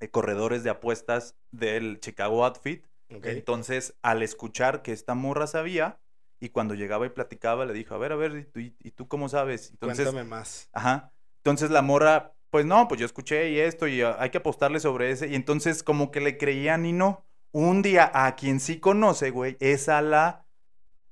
[0.00, 2.84] eh, corredores de apuestas del Chicago Outfit.
[3.08, 5.98] Entonces, al escuchar que esta morra sabía,
[6.38, 8.92] y cuando llegaba y platicaba, le dijo, a ver, a ver, ¿y tú, y- y
[8.92, 9.70] tú cómo sabes?
[9.70, 10.68] Entonces, Cuéntame más.
[10.72, 11.12] ajá.
[11.38, 14.78] Entonces la morra, pues no, pues yo escuché y esto, y ah, hay que apostarle
[14.80, 15.26] sobre ese.
[15.28, 17.24] Y entonces, como que le creían y no.
[17.52, 20.46] Un día, a quien sí conoce, güey, es a la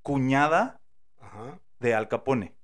[0.02, 0.77] cuñada
[1.28, 1.60] Ajá.
[1.80, 2.54] de Al Capone,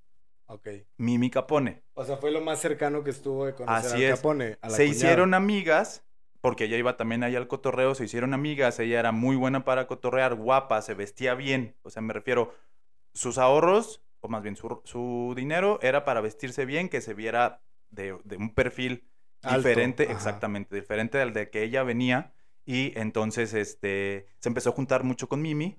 [0.47, 0.69] Ok.
[0.99, 1.83] Mimi Capone.
[1.95, 4.17] O sea, fue lo más cercano que estuvo de conocer Así al es.
[4.17, 4.59] Capone.
[4.61, 4.91] a la se cuñada.
[4.91, 6.05] hicieron amigas,
[6.41, 9.87] porque ella iba también ahí al cotorreo, se hicieron amigas, ella era muy buena para
[9.87, 12.55] cotorrear, guapa, se vestía bien, o sea, me refiero,
[13.15, 17.63] sus ahorros, o más bien su, su dinero, era para vestirse bien, que se viera
[17.91, 19.09] de, de un perfil
[19.43, 20.13] Alto, diferente, ajá.
[20.13, 22.35] exactamente, diferente al de que ella venía,
[22.67, 25.79] y entonces, este, se empezó a juntar mucho con Mimi,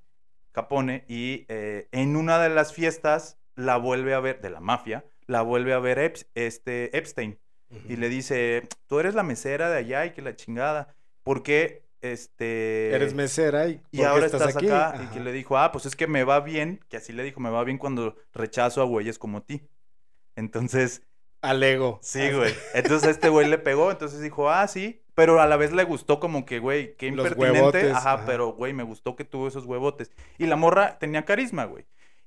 [0.56, 5.04] Capone, y eh, en una de las fiestas la vuelve a ver, de la mafia,
[5.28, 7.38] la vuelve a ver este, Epstein
[7.90, 11.84] y le dice, tú eres la mesera de allá y que la chingada, ¿por qué
[12.00, 12.92] este...
[12.96, 14.68] Eres mesera y, y ¿por qué ahora estás, aquí?
[14.70, 15.02] acá?
[15.04, 17.42] Y que le dijo, ah, pues es que me va bien, que así le dijo,
[17.42, 19.62] me va bien cuando rechazo a güeyes como ti.
[20.38, 21.02] Entonces,
[21.42, 22.00] Alego.
[22.02, 22.54] sí, güey.
[22.74, 26.20] Entonces este güey le pegó, entonces dijo, ah, sí, pero a la vez le gustó
[26.20, 27.60] como que, güey, qué Los impertinente.
[27.60, 28.26] huevotes, Ajá, ajá.
[28.26, 30.12] pero, güey, me gustó que tuvo esos huevotes.
[30.38, 31.86] Y la morra tenía carisma, güey.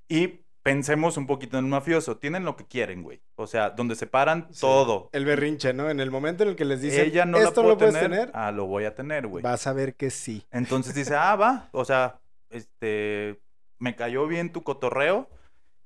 [0.08, 2.16] Y pensemos un poquito en un mafioso.
[2.18, 3.22] Tienen lo que quieren, güey.
[3.36, 4.60] O sea, donde se paran Sí.
[4.62, 5.08] todo.
[5.12, 5.88] El berrinche, ¿no?
[5.88, 8.30] En el momento en el que les dicen, Ella no esto lo puedes tener, tener,
[8.34, 9.42] Ah, lo voy a tener, güey.
[9.42, 10.44] vas a ver que sí.
[10.50, 11.68] Entonces dice, ah, va.
[11.72, 12.20] O sea,
[12.50, 13.40] este,
[13.78, 15.28] me cayó bien tu cotorreo.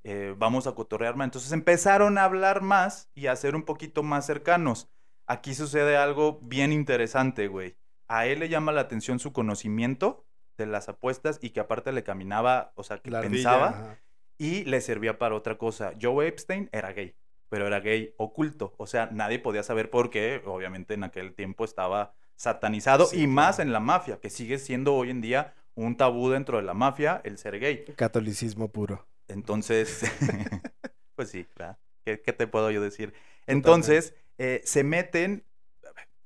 [0.05, 1.27] eh, vamos a cotorrear más.
[1.27, 4.89] Entonces empezaron a hablar más y a ser un poquito más cercanos.
[5.33, 7.75] Aquí sucede algo bien interesante, güey.
[8.07, 10.27] A él le llama la atención su conocimiento
[10.59, 13.97] de las apuestas y que aparte le caminaba, o sea, que La pensaba
[14.37, 15.95] y le servía para otra cosa.
[15.99, 17.17] Joe Epstein era gay,
[17.49, 18.75] pero era gay oculto.
[18.77, 20.43] O sea, nadie podía saber por qué.
[20.45, 24.95] Obviamente en aquel tiempo estaba satanizado Sí, y más en la mafia, que sigue siendo
[24.95, 27.87] hoy en día un tabú dentro de la mafia el ser gay.
[27.97, 29.07] Catolicismo puro.
[29.29, 30.03] Entonces,
[31.15, 31.79] pues sí, ¿verdad?
[32.05, 33.15] ¿Qué, qué te puedo yo decir?
[33.47, 35.45] Entonces, eh, se meten.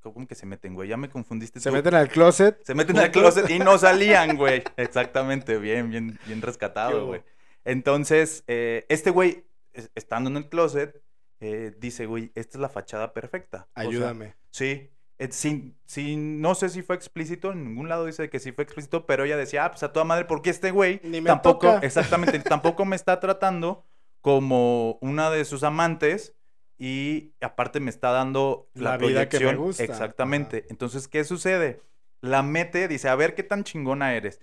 [0.00, 0.88] ¿Cómo que se meten, güey?
[0.88, 1.58] Ya me confundiste.
[1.58, 1.74] Se tú.
[1.74, 2.62] meten al closet.
[2.64, 4.62] Se meten al closet y no salían, güey.
[4.76, 7.22] Exactamente, bien, bien, bien ¿Qué rescatado, güey.
[7.64, 11.02] Entonces, eh, este güey, es- estando en el closet,
[11.40, 13.66] eh, dice, güey, esta es la fachada perfecta.
[13.74, 14.36] O sea, Ayúdame.
[14.52, 14.90] Sí.
[15.30, 19.06] sin, sin, no sé si fue explícito, en ningún lado dice que sí fue explícito,
[19.06, 21.84] pero ella decía, ah, pues a toda madre, porque este güey Ni me tampoco, toca.
[21.86, 23.84] exactamente, tampoco me está tratando
[24.20, 26.35] como una de sus amantes
[26.78, 29.82] y aparte me está dando la, La vida que me gusta.
[29.84, 30.66] Exactamente.
[30.68, 31.80] Entonces, ¿qué sucede?
[32.20, 34.40] La mete, dice, a ver qué tan chingona eres.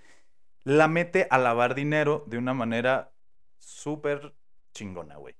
[0.64, 3.12] La mete a lavar dinero de una manera
[3.58, 4.34] súper
[4.72, 5.34] chingona, güey.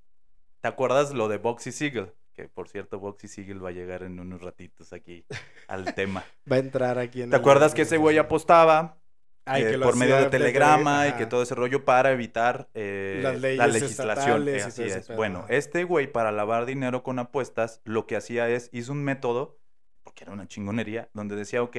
[0.61, 2.13] ¿Te acuerdas lo de Boxy Siegel?
[2.35, 5.25] Que por cierto, Boxy Siegel va a llegar en unos ratitos aquí
[5.69, 6.25] al tema.
[6.51, 8.99] Va a entrar aquí en ¿Te el- acuerdas que ese güey apostaba
[9.47, 13.35] Ay, eh, por medio de telegrama y que todo ese rollo para evitar eh, Las
[13.35, 14.49] la leyes legislación.
[14.49, 15.07] estatales eh, así es.
[15.07, 15.49] pedo, Bueno, ajá.
[15.55, 19.59] este güey para lavar dinero con apuestas, lo que hacía es, hizo un método,
[20.03, 21.77] porque era una chingonería, donde decía, ok,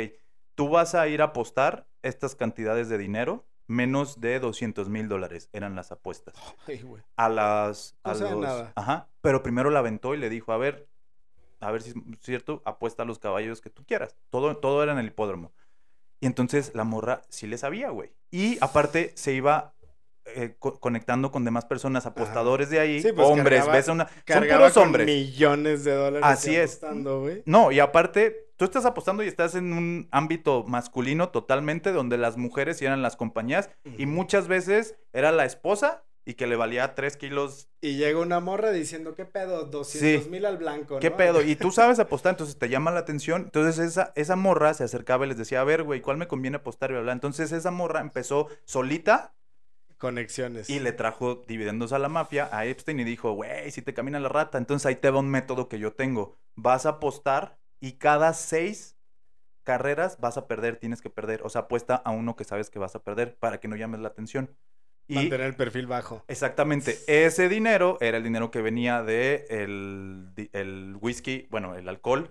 [0.54, 5.49] tú vas a ir a apostar estas cantidades de dinero, menos de 200 mil dólares
[5.51, 6.36] eran las apuestas.
[6.67, 7.01] Ay, güey.
[7.15, 7.95] A las...
[8.04, 8.73] a los- nada.
[8.75, 10.88] Ajá, pero primero la aventó y le dijo, a ver,
[11.62, 14.15] a ver si es cierto, apuesta a los caballos que tú quieras.
[14.30, 15.51] Todo, todo era en el hipódromo.
[16.25, 18.09] Y entonces la morra sí le sabía, güey.
[18.31, 19.75] Y aparte se iba
[20.25, 24.07] eh, co- conectando con demás personas, apostadores de ahí, Sí, pues, hombres, cargaba- ves una...
[24.27, 25.05] Son puros hombres.
[25.05, 26.27] millones de dólares.
[26.27, 26.77] Así es.
[26.77, 27.43] apostando, güey.
[27.45, 32.38] No, y aparte, tú estás apostando y estás en un ámbito masculino totalmente, donde las
[32.38, 37.17] mujeres eran las compañías, y muchas veces era la esposa y que le valía tres
[37.17, 39.65] kilos Y llega una morra diciendo, ¿qué pedo?
[39.65, 40.29] 200 Sí.
[40.29, 41.17] mil al blanco, ¿Qué ¿no?
[41.17, 41.41] pedo?
[41.45, 43.43] Y tú sabes apostar, entonces te llama la atención.
[43.43, 46.57] Entonces esa, esa morra se acercaba y les decía, a ver, güey, ¿cuál me conviene
[46.57, 46.89] apostar?
[46.89, 47.13] Y bla, bla.
[47.13, 49.35] Entonces esa morra empezó solita
[49.97, 50.69] Conexiones.
[50.69, 54.19] y le trajo dividendos a la mafia, a Epstein, y dijo, güey, si te camina
[54.19, 56.35] la rata, entonces ahí te va un método que yo tengo.
[56.55, 58.97] Vas a apostar y cada seis
[59.63, 61.41] carreras vas a perder, tienes que perder.
[61.43, 63.99] O sea, apuesta a uno que sabes que vas a perder para que no llames
[64.01, 64.55] la atención.
[65.07, 66.23] Y Mantener el perfil bajo.
[66.27, 66.97] Exactamente.
[67.07, 72.29] Ese dinero era el dinero que venía de el, whisky, bueno, el alcohol.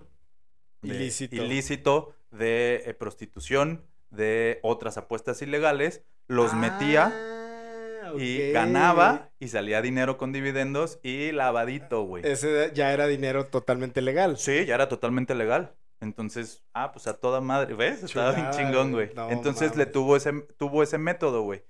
[0.81, 1.35] de- Ilícito.
[1.37, 6.03] ilícito, de eh, prostitución, de otras apuestas ilegales.
[6.27, 8.53] Los metía Ah, y ok.
[8.53, 12.23] ganaba y salía dinero con dividendos y lavadito, güey.
[12.25, 14.37] Ese ya era dinero totalmente legal.
[14.37, 15.73] Sí, ya era totalmente legal.
[16.01, 18.03] Entonces, ah, pues a toda madre, ¿ves?
[18.03, 19.11] Estaba bien chingón, güey.
[19.15, 21.63] No Entonces le tuvo ese, tuvo ese método, güey.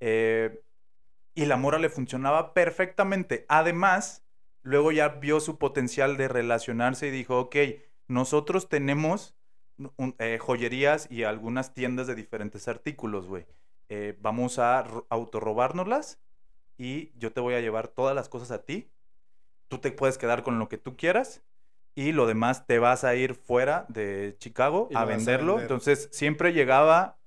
[0.00, 0.62] Eh,
[1.34, 3.44] y la mora le funcionaba perfectamente.
[3.48, 4.24] Además,
[4.62, 7.56] luego ya vio su potencial de relacionarse y dijo, ok,
[8.08, 9.34] nosotros tenemos
[9.96, 13.46] un- eh, joyerías y algunas tiendas de diferentes artículos, güey.
[13.88, 16.18] Eh, vamos a ro- autorrobárnoslas
[16.78, 18.90] y yo te voy a llevar todas las cosas a ti.
[19.68, 21.42] Tú te puedes quedar con lo que tú quieras
[21.94, 25.54] y lo demás te vas a ir fuera de Chicago a venderlo.
[25.56, 25.64] vender.
[25.64, 27.18] Entonces siempre llegaba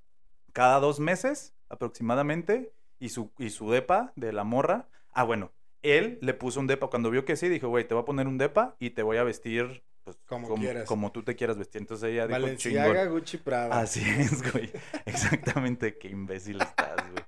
[0.54, 4.88] cada dos meses aproximadamente y su, y su depa de la morra.
[5.14, 5.52] Ah, bueno,
[5.82, 8.28] él le puso un depa cuando vio que sí, dijo, güey, te voy a poner
[8.28, 10.86] un depa y te voy a vestir pues, Como quieras.
[10.88, 11.82] como tú te quieras vestir.
[11.82, 13.10] Entonces ella dijo, Valenciaga, chingón.
[13.20, 13.80] Gucci, Prada.
[13.80, 14.72] Así es, güey.
[15.06, 17.24] Exactamente, qué imbécil estás, güey.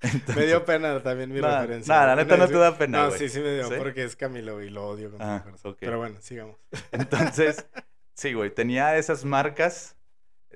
[0.36, 1.94] Me dio pena también mi Nah, referencia.
[1.94, 3.74] nah, la neta no te da pena, No, sí, sí me dio, ¿Sí?
[3.78, 5.72] porque es Camilo y lo odio con Ah, mi corazón.
[5.72, 5.78] ok.
[5.80, 6.56] Pero bueno, sigamos.
[6.92, 7.66] Entonces,
[8.14, 9.96] sí, güey, tenía esas marcas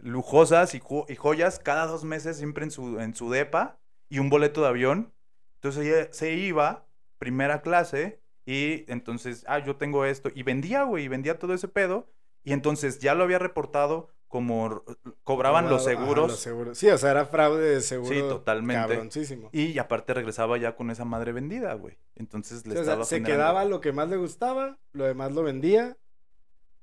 [0.02, 4.18] lujosas y, jo- y joyas cada dos meses siempre en su, en su depa y
[4.18, 5.12] un boleto de avión.
[5.56, 6.87] Entonces ella se iba,
[7.18, 10.30] primera clase, y entonces, ah, yo tengo esto.
[10.34, 12.08] Y vendía, güey, y vendía todo ese pedo.
[12.44, 14.84] Y entonces ya lo había reportado como
[15.22, 16.30] cobraban los Ajá, seguros.
[16.30, 16.78] los seguros.
[16.78, 18.14] Sí, o sea, era fraude de seguro.
[18.14, 18.94] Sí, totalmente.
[18.94, 19.50] Cabroncísimo.
[19.52, 21.98] Y aparte regresaba ya con esa madre vendida, güey.
[22.14, 25.32] Entonces le Sí, o sea, estaba se quedaba lo que más le gustaba, lo demás
[25.32, 25.96] lo vendía.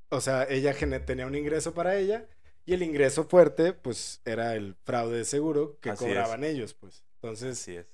[0.10, 0.76] O sea, ella
[1.06, 2.28] tenía un ingreso para ella
[2.66, 6.10] y el ingreso fuerte, pues, era el fraude de seguro que Así es.
[6.10, 7.04] cobraban ellos, pues.
[7.22, 7.86] Entonces, Así es.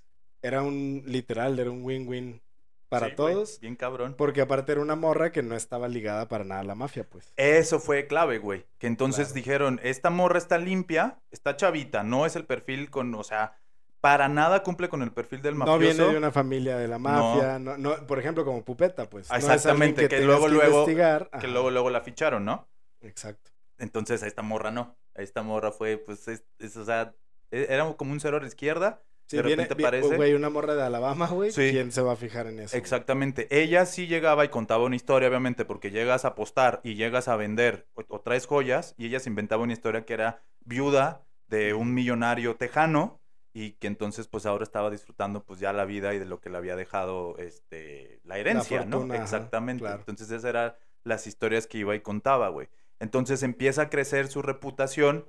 [0.41, 2.41] era un literal, era un win-win
[2.89, 4.15] para Sí, güey, todos, bien cabrón.
[4.17, 7.31] porque aparte era una morra que no estaba ligada para nada a la mafia, pues.
[7.37, 8.65] Eso fue clave, güey.
[8.79, 9.35] Que entonces Claro.
[9.35, 13.55] dijeron, esta morra está limpia, está chavita, no es el perfil con, o sea,
[14.01, 15.77] para nada cumple con el perfil del mafioso.
[15.79, 19.29] No viene de una familia de la mafia, no, no, por ejemplo, como Pupeta, pues.
[19.29, 21.29] no es alguien Exactamente, que luego, luego- investigar.
[21.29, 22.67] Que Ajá, luego, luego la ficharon, ¿no?
[23.01, 23.50] Exacto.
[23.81, 24.95] Entonces a esta morra no.
[25.15, 27.13] A esta morra fue, pues, es, es, o sea,
[27.51, 29.01] e- era como un cero a la izquierda.
[29.27, 31.51] Sí, De viene, repente vi- parece- güey, una morra de Alabama, güey.
[31.51, 31.69] Sí.
[31.71, 32.71] ¿Quién se va a fijar en eso?
[32.71, 32.79] güey?
[32.81, 33.47] Exactamente.
[33.49, 37.35] Ella sí llegaba y contaba una historia, obviamente, porque llegas a apostar y llegas a
[37.37, 41.73] vender o, o traes joyas, y ella se inventaba una historia que era viuda de
[41.73, 43.19] un millonario tejano
[43.53, 46.49] y que entonces pues ahora estaba disfrutando pues ya la vida y de lo que
[46.49, 48.99] le había dejado este la herencia, ¿no?
[48.99, 49.81] fortuna, ajá, Exactamente.
[49.81, 49.99] claro.
[49.99, 52.69] Entonces esa era las historias que iba y contaba, güey.
[53.01, 55.25] Entonces empieza a crecer su reputación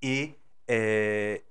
[0.00, 1.44] y eh,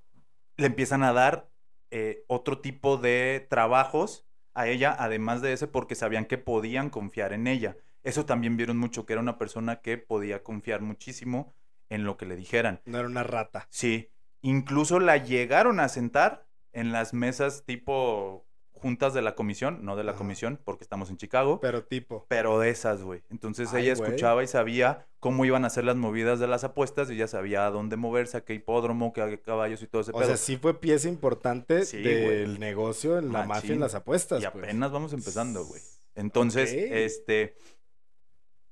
[0.56, 1.48] le empiezan a dar
[1.92, 7.32] eh, otro tipo de trabajos a ella, además de ese, porque sabían que podían confiar
[7.32, 7.76] en ella.
[8.02, 11.54] Eso también vieron mucho, que era una persona que podía confiar muchísimo
[11.88, 12.80] en lo que le dijeran.
[12.84, 13.68] No era una rata.
[13.70, 18.48] Sí, incluso la llegaron a sentar en las mesas tipo
[18.82, 20.18] juntas de la comisión, no de la Ajá.
[20.18, 22.26] comisión, porque estamos en Chicago, Pero tipo.
[22.28, 23.22] pero de esas, güey.
[23.30, 24.08] Entonces Ay, ella güey.
[24.10, 27.64] escuchaba y sabía cómo iban a ser las movidas de las apuestas y ella sabía
[27.66, 30.26] a dónde moverse, a qué hipódromo, qué caballos y todo ese O pedo.
[30.26, 32.58] sea, sí fue pieza importante Sí, del güey.
[32.58, 33.48] negocio en la Machín.
[33.48, 34.42] mafia en las apuestas.
[34.42, 34.64] y pues.
[34.64, 35.80] apenas vamos empezando, güey.
[36.16, 37.54] Entonces, este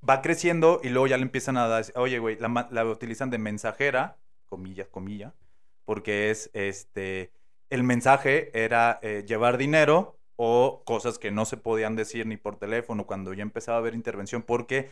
[0.09, 3.39] va creciendo y luego ya le empiezan a dar, oye, güey, la, la utilizan de
[3.39, 5.35] mensajera, comilla, comilla,
[5.85, 7.31] porque es este
[7.71, 12.57] el mensaje era eh, llevar dinero o cosas que no se podían decir ni por
[12.57, 14.89] teléfono cuando ya empezaba a haber intervención, porque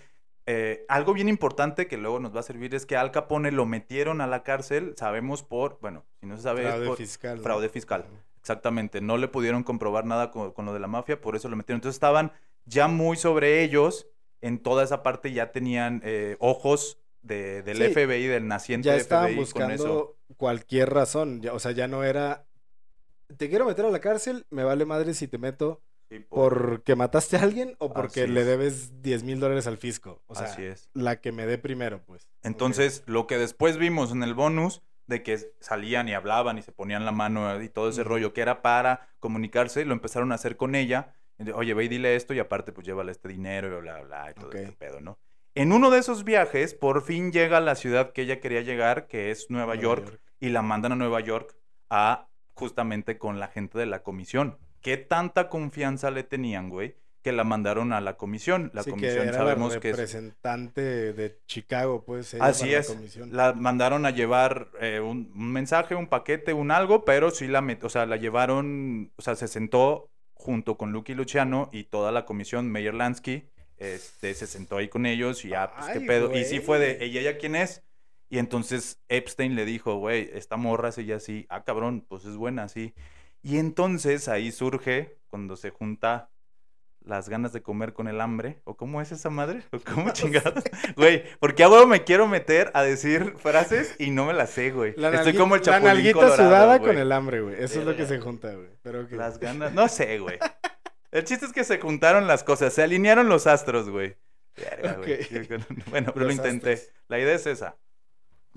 [0.47, 3.67] eh, algo bien importante que luego nos va a servir es que Al Capone lo
[3.67, 7.39] metieron a la cárcel, sabemos por, bueno, si no se sabe, Fraude por- fiscal.
[7.41, 8.07] fraude fiscal.
[8.41, 11.57] Exactamente, no le pudieron comprobar nada con, con lo de la mafia, por eso lo
[11.57, 11.79] metieron.
[11.79, 12.33] Entonces estaban
[12.65, 14.07] ya muy sobre ellos,
[14.41, 18.93] en toda esa parte ya tenían eh, ojos de- del Sí, FBI, del naciente Ya
[18.95, 19.43] FBI estaban con eso.
[19.43, 21.43] buscando cualquier razón.
[21.43, 22.47] ya- o sea, ya no era.
[23.37, 26.97] Te quiero meter a la cárcel, me vale madre si te meto Sí, por- porque
[26.97, 28.47] mataste a alguien o porque Así le es.
[28.47, 30.23] debes 10 mil dólares al fisco.
[30.27, 30.89] O sea, Así es.
[30.95, 32.29] la que me dé primero, pues.
[32.43, 36.73] Entonces, lo que después vimos en el bonus de que salían y hablaban y se
[36.73, 40.57] ponían la mano y todo ese rollo que era para comunicarse, lo empezaron a hacer
[40.57, 41.15] con ella.
[41.55, 44.35] Oye, ve y dile esto y aparte pues llévale este dinero y bla, bla, y
[44.35, 44.55] todo Ok.
[44.57, 45.19] este pedo, ¿no?
[45.55, 49.07] En uno de esos viajes, por fin llega a la ciudad que ella quería llegar,
[49.09, 50.21] que es Nueva, Nueva York, York.
[50.41, 51.55] y la mandan a Nueva York
[51.91, 54.59] a justamente con la gente de la comisión.
[54.81, 56.97] ¿Qué tanta confianza le tenían, güey?
[57.23, 58.71] Que la mandaron a la comisión.
[58.75, 62.35] La Sí, que comisión era sabemos la que es representante de Chicago, pues.
[62.35, 62.89] Así la es.
[62.89, 63.31] comisión.
[63.33, 67.61] La mandaron a llevar eh, un, un mensaje, un paquete, un algo, pero sí la,
[67.61, 72.13] met- o sea, la llevaron, o sea, se sentó junto con Lucky Luciano y toda
[72.13, 76.33] la comisión, Mayor Lansky, este, se sentó ahí con ellos y ya, pues qué pedo.
[76.35, 77.19] Y sí fue de, güey.
[77.19, 77.83] ¿ella quién es?
[78.31, 82.37] Y entonces Epstein le dijo, güey, esta morra se ella así, ah, cabrón, pues es
[82.37, 82.95] buena, sí.
[83.43, 86.31] Y entonces ahí surge, cuando se junta
[87.01, 90.63] las ganas de comer con el hambre, o cómo es esa madre, o cómo chingados.
[90.97, 94.73] Güey, porque a huevo me quiero meter a decir frases y no me las sé,
[94.73, 94.93] güey.
[94.97, 97.55] La Estoy como el La chapulín nalguita colorado, sudada con el hambre, güey.
[97.63, 98.69] Eso es lo que se junta, güey.
[98.83, 99.17] Pero que...
[99.17, 100.39] Las ganas, no sé, güey.
[101.11, 104.17] El chiste es que se juntaron las cosas, se alinearon los astros, güey.
[104.57, 105.23] Verga, güey.
[105.23, 105.89] Ok.
[105.89, 106.75] Bueno, pero lo intenté.
[106.75, 106.95] astros.
[107.09, 107.77] La idea es esa.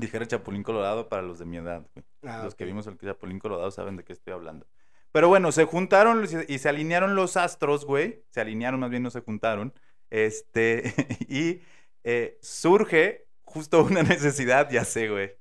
[0.01, 2.05] Dijera Chapulín Colorado para los de mi edad, güey.
[2.23, 4.67] Ah, Los que vimos el Chapulín Colorado saben de qué estoy hablando.
[5.11, 8.23] Pero bueno, se juntaron y se alinearon los astros, güey.
[8.29, 9.73] Se alinearon, más bien no se juntaron.
[10.09, 10.93] Este,
[11.29, 11.61] y
[12.03, 15.31] eh, surge justo una necesidad, ya sé, güey.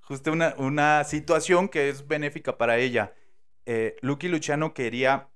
[0.00, 3.14] Justo una, una situación que es benéfica para ella.
[3.66, 5.28] Eh, Lucky Luciano quería,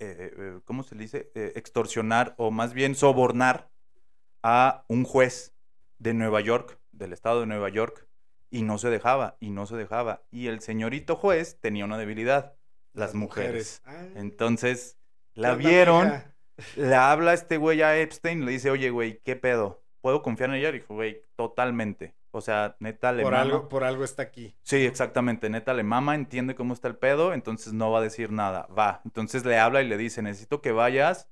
[0.00, 1.30] eh, eh, ¿cómo se le dice?
[1.34, 3.70] Extorsionar o más bien sobornar
[4.42, 5.54] a un juez
[5.98, 8.06] de Nueva York, del estado de Nueva York,
[8.50, 10.22] y no se dejaba, y no se dejaba.
[10.30, 12.54] Y el señorito juez tenía una debilidad,
[12.92, 13.82] las, mujeres.
[13.84, 14.98] Ah, Entonces,
[15.34, 16.22] ¿qué la vieron,
[16.76, 19.84] le habla este güey a Epstein, le dice, oye, güey, ¿qué pedo?
[20.00, 20.70] ¿Puedo confiar en ella?
[20.70, 22.14] Y dijo, güey, totalmente.
[22.30, 23.42] O sea, neta le Por mama.
[23.42, 24.54] algo, por algo está aquí.
[24.62, 25.48] Sí, exactamente.
[25.48, 28.66] Neta le mama, entiende cómo está el pedo, entonces no va a decir nada.
[28.66, 29.00] Va.
[29.04, 31.28] Entonces le habla y le dice, necesito que vayas,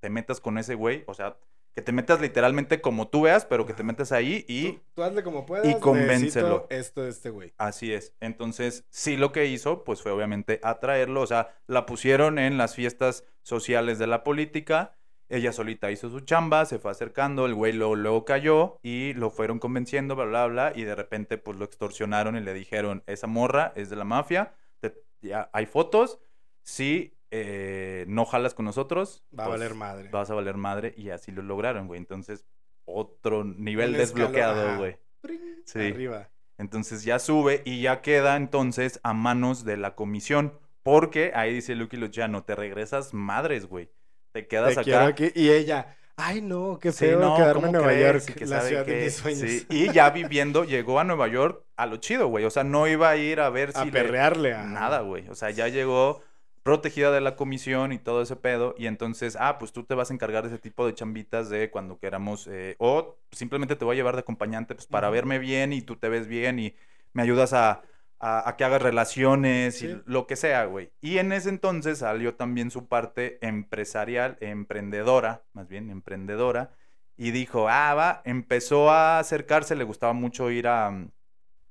[0.00, 1.04] te metas con ese güey.
[1.06, 1.38] O sea,
[1.78, 4.72] que te metas literalmente como tú veas, pero que te metas ahí y...
[4.72, 5.76] Tú, tú hazle como puedas.
[5.76, 6.66] convéncelo.
[6.70, 7.54] Esto de este güey.
[7.56, 8.16] Así es.
[8.18, 11.20] Entonces, sí lo que hizo, pues fue obviamente atraerlo.
[11.20, 14.96] O sea, la pusieron en las fiestas sociales de la política.
[15.28, 19.30] Ella solita hizo su chamba, se fue acercando, el güey luego, luego cayó y lo
[19.30, 20.72] fueron convenciendo, bla, bla, bla.
[20.74, 24.52] Y de repente, pues lo extorsionaron y le dijeron: Esa morra es de la mafia,
[24.80, 26.18] te- ya hay fotos.
[26.64, 30.08] Si eh, no jalas con nosotros, Va a pues, valer madre.
[30.10, 30.94] Vas a valer madre.
[30.96, 31.98] Y así lo lograron, güey.
[31.98, 32.44] Entonces,
[32.84, 34.96] otro nivel Un desbloqueado, güey.
[35.64, 35.78] Sí.
[35.80, 36.28] Arriba.
[36.56, 40.54] Entonces ya sube y ya queda entonces a manos de la comisión.
[40.82, 43.90] Porque ahí dice Lucky Luciano, te regresas madres, güey.
[44.32, 45.06] Te quedas Te acá.
[45.06, 45.30] aquí.
[45.34, 48.26] Y ella, ay no, qué Sí, feo no, quedarme ¿cómo en Nueva crees?
[48.26, 49.04] York, que la sabe ciudad de qué.
[49.04, 49.40] mis sueños.
[49.50, 52.44] Sí, Y ya viviendo, llegó a Nueva York a lo chido, güey.
[52.46, 54.54] O sea, no iba a ir a ver a si le- perrearle.
[54.54, 55.28] a- Nada, güey.
[55.28, 56.22] O sea, ya llegó
[56.68, 58.74] protegida de la comisión y todo ese pedo.
[58.76, 61.70] Y entonces, ah, pues tú te vas a encargar de ese tipo de chambitas de
[61.70, 62.46] cuando queramos.
[62.46, 65.96] eh, o simplemente te voy a llevar de acompañante pues, para verme bien y tú
[65.96, 66.74] te ves bien y
[67.14, 67.80] me ayudas a,
[68.20, 69.86] a- a que hagas relaciones Sí.
[69.86, 70.92] y lo que sea, güey.
[71.00, 76.70] Y en ese entonces salió también su parte empresarial, emprendedora, más bien emprendedora.
[77.16, 80.92] Y dijo, ah, va, empezó a acercarse, le gustaba mucho ir a,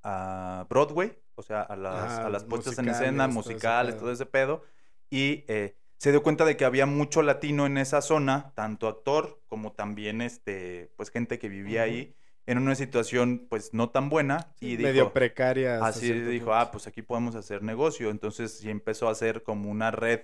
[0.04, 3.94] a Broadway, o sea, a las, a las puestas en musicales, escena, todo ese musicales,
[3.96, 4.02] pedo.
[4.02, 4.64] todo ese pedo.
[5.10, 9.42] Y eh, se dio cuenta de que había mucho latino en esa zona, tanto actor
[9.48, 14.54] como también este, pues gente que vivía ahí en una situación pues no tan buena.
[14.60, 15.86] y dijo, medio precaria.
[15.86, 18.10] Así dijo, ah, pues aquí podemos hacer negocio.
[18.10, 20.22] Entonces sí empezó a hacer como una red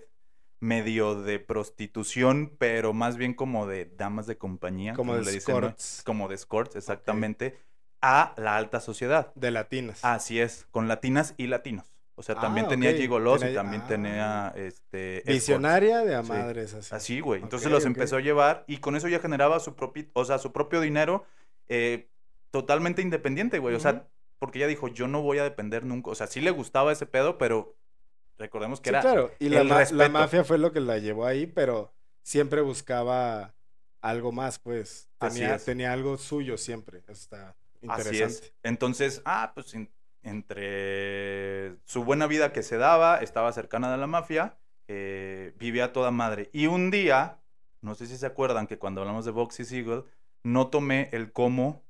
[0.59, 4.93] medio de prostitución, pero más bien como de damas de compañía.
[4.93, 5.75] Como de le dicen.
[6.05, 7.57] Como de escorts, exactamente,
[8.01, 9.33] a la alta sociedad.
[9.35, 9.99] De latinas.
[10.03, 11.92] Así es, con latinas y latinos.
[12.15, 13.87] O sea, también Ah, tenía gigolos y también ah.
[13.87, 15.23] tenía este.
[15.25, 16.29] Visionaria de a Sí.
[16.29, 16.93] madres, así.
[16.95, 17.41] Así, güey.
[17.41, 20.51] Entonces los empezó a llevar y con eso ya generaba su propio, o sea, su
[20.51, 21.25] propio dinero
[21.69, 22.09] eh,
[22.51, 23.73] totalmente independiente, güey.
[23.75, 24.07] O sea,
[24.37, 26.11] porque ella dijo, yo no voy a depender nunca.
[26.11, 27.75] O sea, sí le gustaba ese pedo, pero
[28.37, 29.01] recordemos que Sí, era...
[29.01, 29.31] claro.
[29.39, 33.55] Y la, la mafia fue lo que la llevó ahí, pero siempre buscaba
[34.01, 35.09] algo más, pues.
[35.17, 37.01] Tenía, tenía algo suyo siempre.
[37.07, 37.55] Está
[37.87, 38.25] Así interesante.
[38.47, 38.53] es.
[38.61, 39.73] Entonces, ah, pues
[40.23, 44.57] entre su buena vida que se daba, estaba cercana de la mafia,
[44.87, 46.49] eh, vivía a toda madre.
[46.53, 47.39] Y un día,
[47.81, 50.03] no sé si se acuerdan que cuando hablamos de Boxy Siegel,
[50.43, 51.83] no tomé el cómo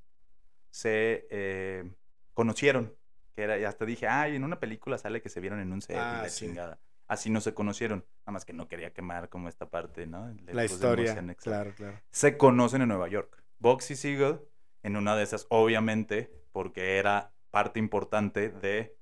[0.69, 1.91] se eh,
[2.33, 2.93] conocieron.
[3.35, 5.81] Que era, y hasta dije, ay, en una película sale que se vieron en un
[5.81, 6.45] set y Ah, la sí.
[6.45, 6.79] chingada.
[7.07, 8.05] Así no se conocieron.
[8.21, 10.29] Nada más que no quería quemar como esta parte, ¿no?
[10.45, 11.15] Le La historia.
[11.37, 11.99] Claro, claro.
[12.11, 13.43] se conocen en Nueva York.
[13.59, 14.39] Boxy Siegel,
[14.83, 18.97] en una de esas, obviamente, porque era parte importante de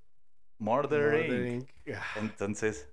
[0.60, 1.30] Murder, Inc.
[1.30, 1.70] Murder Inc.
[1.96, 2.90] Ah, Entonces,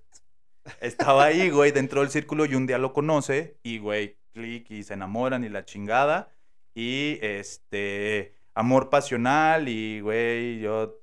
[0.80, 4.82] estaba ahí, güey, dentro del círculo y un día lo conoce y, güey, clic y
[4.84, 6.30] se enamoran y la chingada.
[6.74, 11.00] Y, este, amor pasional y, güey, yo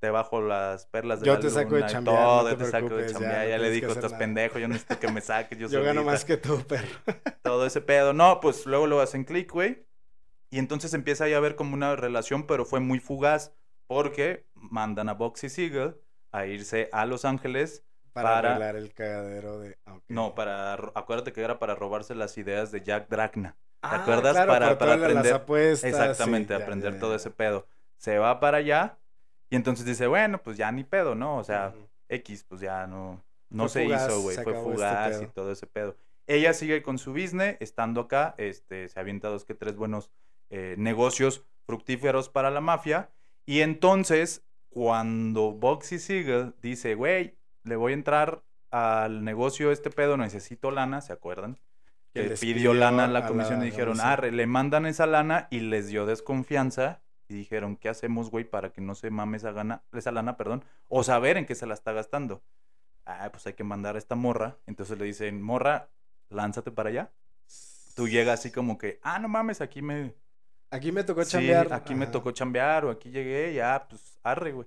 [0.00, 2.56] te bajo las perlas de Yo la te saco de luna y chambear, no todo,
[2.56, 3.44] te te saco de ya, chambear.
[3.44, 4.18] no Ya, le hacer estás nada".
[4.18, 5.58] pendejo, yo necesito que me saques.
[5.58, 6.98] Yo, Yo, gano solita" más que tú, perro.
[7.42, 8.12] todo ese pedo.
[8.12, 9.86] No, pues luego lo hacen clic, güey.
[10.52, 13.54] Y entonces empieza ahí a haber como una relación, pero fue muy fugaz
[13.86, 15.96] porque mandan a Boxy Siegel
[16.30, 17.84] a irse a Los Ángeles.
[18.12, 19.78] Para, Para- arreglar el cagadero de.
[19.86, 20.04] ah, ok.
[20.08, 23.56] No, para, acuérdate que era para robarse las ideas de Jack Dragna.
[23.80, 24.32] Ah, acuerdas?
[24.34, 25.88] claro, Para- para todas las aprender- apuestas.
[25.90, 27.66] Exactamente, sí, ya, aprender ya, todo ese pedo.
[27.96, 28.98] Se va para allá
[29.48, 31.38] y entonces dice, bueno, pues ya ni pedo, ¿no?
[31.38, 31.74] O sea.
[32.10, 34.36] X, pues ya no, no Fue se fugaz, hizo, güey.
[34.36, 35.96] Fue este fugaz y todo ese pedo.
[36.26, 40.10] Ella sigue con su business, estando acá, este, se avienta dos que tres buenos
[40.54, 43.08] eh, negocios fructíferos para la mafia.
[43.46, 50.18] Y entonces, cuando Boxy Siegel dice, güey, le voy a entrar al negocio este pedo,
[50.18, 51.58] necesito lana, ¿se acuerdan?
[52.12, 55.48] Que les pidió lana a a la comisión y dijeron, ah, le mandan esa lana
[55.50, 59.52] y les dio desconfianza y dijeron, ¿qué hacemos, güey, para que no se mame esa,
[59.52, 62.42] gana, esa lana, perdón, o saber en qué se la está gastando?
[63.06, 64.58] Ah, pues hay que mandar a esta morra.
[64.66, 65.88] Entonces le dicen, morra,
[66.28, 67.10] lánzate para allá.
[67.96, 70.14] Tú llegas así como que, ah, no mames, aquí me,
[70.72, 71.72] Aquí me tocó Sí, chambear.
[71.72, 74.66] aquí me tocó chambear o aquí llegué, ya, pues arre, güey.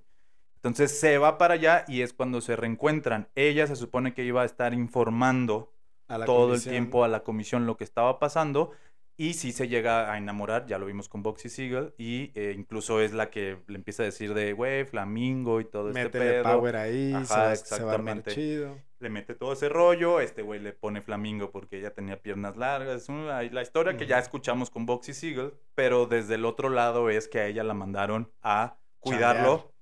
[0.56, 3.28] Entonces se va para allá y es cuando se reencuentran.
[3.34, 5.72] Ella se supone que iba a estar informando
[6.08, 6.74] A la todo comisión.
[6.74, 8.72] el tiempo a la comisión lo que estaba pasando
[9.18, 13.00] y sí se llega a enamorar, ya lo vimos con Boxy Siegel y eh, incluso
[13.00, 16.42] es la que le empieza a decir de, güey, flamingo y todo este Métele pedo.
[16.44, 18.76] power ahí, se, Ajá, va- se va a armar chido.
[18.98, 23.02] Le mete todo ese rollo, este güey le pone flamingo porque ella tenía piernas largas.
[23.02, 27.08] es una- La historia que ya escuchamos con Boxy Siegel, pero desde el otro lado
[27.10, 29.74] es que a ella la mandaron a cuidarlo Chambear.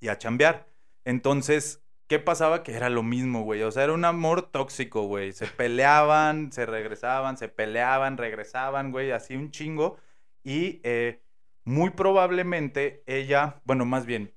[0.00, 0.66] y a chambear.
[1.04, 2.62] Entonces, ¿qué pasaba?
[2.64, 3.62] Que era lo mismo, güey.
[3.62, 5.32] O sea, era un amor tóxico, güey.
[5.32, 9.98] Se peleaban, se regresaban, se peleaban, regresaban, güey, así un chingo.
[10.42, 11.22] Y eh,
[11.64, 14.34] muy probablemente ella, bueno, más bien,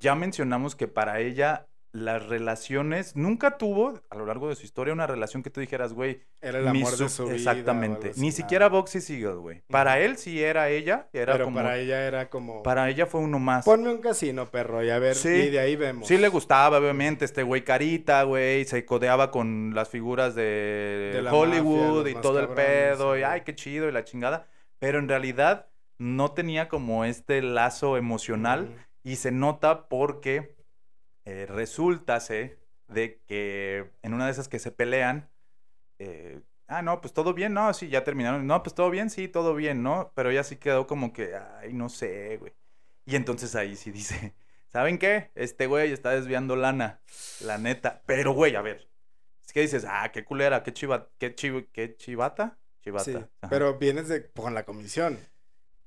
[0.00, 4.92] ya mencionamos que para ella las relaciones, nunca tuvo a lo largo de su historia
[4.92, 7.34] una relación que tú dijeras, güey, Era el amor de su- vida.
[7.36, 8.12] Exactamente.
[8.16, 8.68] Ni siquiera.
[8.68, 9.62] Boxy Siegel, güey.
[9.68, 11.56] Para él sí era ella, era Pero como...
[11.56, 12.62] para ella era como.
[12.62, 13.64] Para ella fue uno más.
[13.64, 15.28] Ponme un casino, perro, y a ver, Sí.
[15.28, 16.06] y de ahí vemos.
[16.06, 21.22] Sí le gustaba, obviamente, este güey carita, güey, se codeaba con las figuras de, De
[21.22, 24.46] la Hollywood mafia, y todo el pedo, y ay, qué chido, y la chingada.
[24.78, 25.68] Pero en realidad
[25.98, 28.68] no tenía como este lazo emocional
[29.02, 30.55] y se nota porque
[31.26, 32.20] eh, resulta
[32.88, 35.30] de que en una de esas que se pelean,
[35.98, 39.28] eh, ah, no, pues todo bien, no, sí, ya terminaron, no, pues todo bien, sí,
[39.28, 40.12] todo bien, ¿no?
[40.14, 42.54] Pero ella sí quedó como que, ay, no sé, güey.
[43.06, 44.34] Y entonces ahí sí dice,
[44.72, 45.30] ¿saben qué?
[45.34, 47.00] Este güey está desviando lana,
[47.40, 48.02] la neta.
[48.06, 48.88] Pero, güey, a ver,
[49.46, 53.04] es que dices, ah, qué culera, qué chiva, qué chiv- qué chivata, chivata.
[53.04, 55.18] Sí, pero vienes de, con la comisión.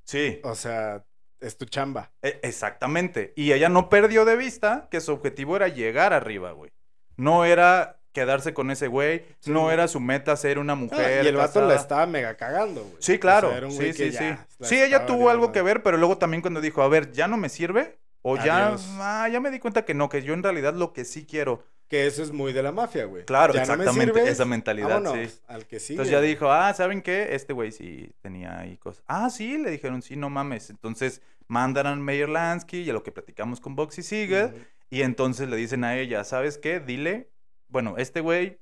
[0.06, 1.06] Sí, O sea,
[1.42, 2.12] es tu chamba.
[2.22, 3.34] E- Exactamente.
[3.36, 6.72] Y ella no perdió de vista que su objetivo era llegar arriba, güey.
[7.18, 9.26] No era quedarse con ese güey.
[9.40, 9.52] Sí.
[9.52, 11.24] No era su meta ser una Ah, mujer.
[11.26, 12.96] y el vato la estaba mega cagando, güey.
[13.00, 13.50] Sí, O claro.
[13.50, 14.26] sea, era un sí, sí, sí.
[14.62, 17.38] Sí, ella tuvo algo que ver, pero luego también cuando dijo, a ver, ya no
[17.38, 17.98] me sirve.
[18.22, 21.06] O ya, ah, ya me di cuenta que no, que yo en realidad lo que
[21.06, 21.64] sí quiero.
[21.90, 23.26] Que eso es muy de la mafia, güey.
[23.26, 25.40] Claro, Ya no me exactamente, esa mentalidad, vámonos, sí.
[25.48, 25.94] al que sí.
[25.94, 27.34] Entonces ya dijo, ah, ¿saben qué?
[27.34, 29.04] Este güey sí tenía ahí cosas.
[29.08, 30.70] Ah, sí, le dijeron, sí, no mames.
[30.70, 34.68] Entonces mandan a Meyer Lansky y a lo que platicamos con Boxy Siegel.
[34.92, 36.80] Y entonces le dicen a ella, ¿sabes qué?
[36.80, 37.32] Dile,
[37.68, 38.60] bueno, este güey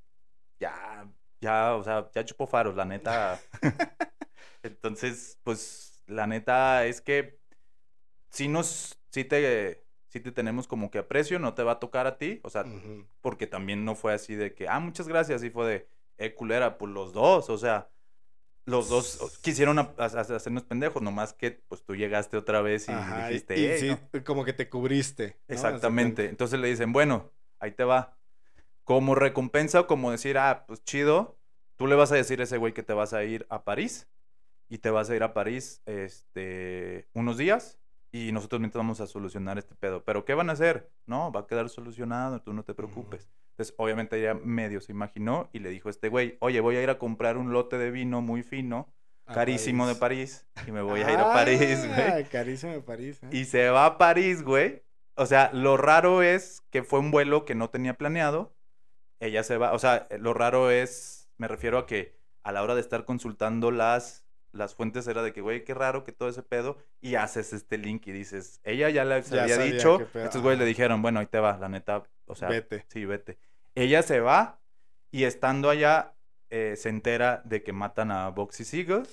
[0.59, 1.07] ya,
[1.41, 3.39] ya, o sea, ya chupó faros, la neta.
[4.63, 7.39] entonces, pues, la neta es que
[8.29, 12.07] si nos, si te, si te tenemos como que aprecio, no te va a tocar
[12.07, 12.65] a ti, o sea,
[13.21, 15.87] porque también no fue así de que, ah, muchas gracias, y fue de,
[16.17, 17.89] eh, culera, pues los dos, o sea,
[18.65, 22.89] los dos quisieron a- a- a- hacernos pendejos, nomás que pues tú llegaste otra vez
[22.89, 24.23] y Ajá, y- dijiste, y, "Ey, sí, no".
[24.25, 25.37] como que te cubriste.
[25.47, 25.53] ¿no?
[25.53, 26.25] Exactamente.
[26.25, 28.17] Entonces le dicen, bueno, ahí te va.
[28.83, 31.37] Como recompensa o como decir, ah, pues chido,
[31.77, 34.09] tú le vas a decir a ese güey que te vas a ir a París
[34.69, 37.79] y te vas a ir a París este, unos días
[38.11, 40.03] y nosotros mientras vamos a solucionar este pedo.
[40.03, 40.89] Pero ¿qué van a hacer?
[41.05, 43.29] No, va a quedar solucionado, tú no te preocupes.
[43.51, 46.83] Entonces, obviamente ella medio se imaginó y le dijo a este güey, oye, voy a
[46.83, 48.93] ir a comprar un lote de vino muy fino,
[49.25, 51.99] A carísimo de París, y me voy a ir a París, güey.
[51.99, 53.19] Ah, carísimo de París.
[53.23, 53.29] ¿eh?
[53.31, 54.83] Y se va a París, güey.
[55.15, 58.55] O sea, lo raro es que fue un vuelo que no tenía planeado.
[59.19, 62.75] Ella se va, o sea, lo raro es, me refiero a que a la hora
[62.75, 66.43] de estar consultando las, las fuentes era de que, güey, qué raro que todo ese
[66.43, 66.77] pedo.
[67.01, 69.99] Y haces este link y dices, ella ya le Ya había dicho.
[70.13, 72.85] Estos güeyes le dijeron, bueno, ahí te va, la neta, o sea, Vete.
[72.87, 73.37] sí, vete.
[73.75, 74.59] Ella se va
[75.11, 76.15] y estando allá
[76.49, 79.03] eh, se entera de que matan a Boxy Siegel.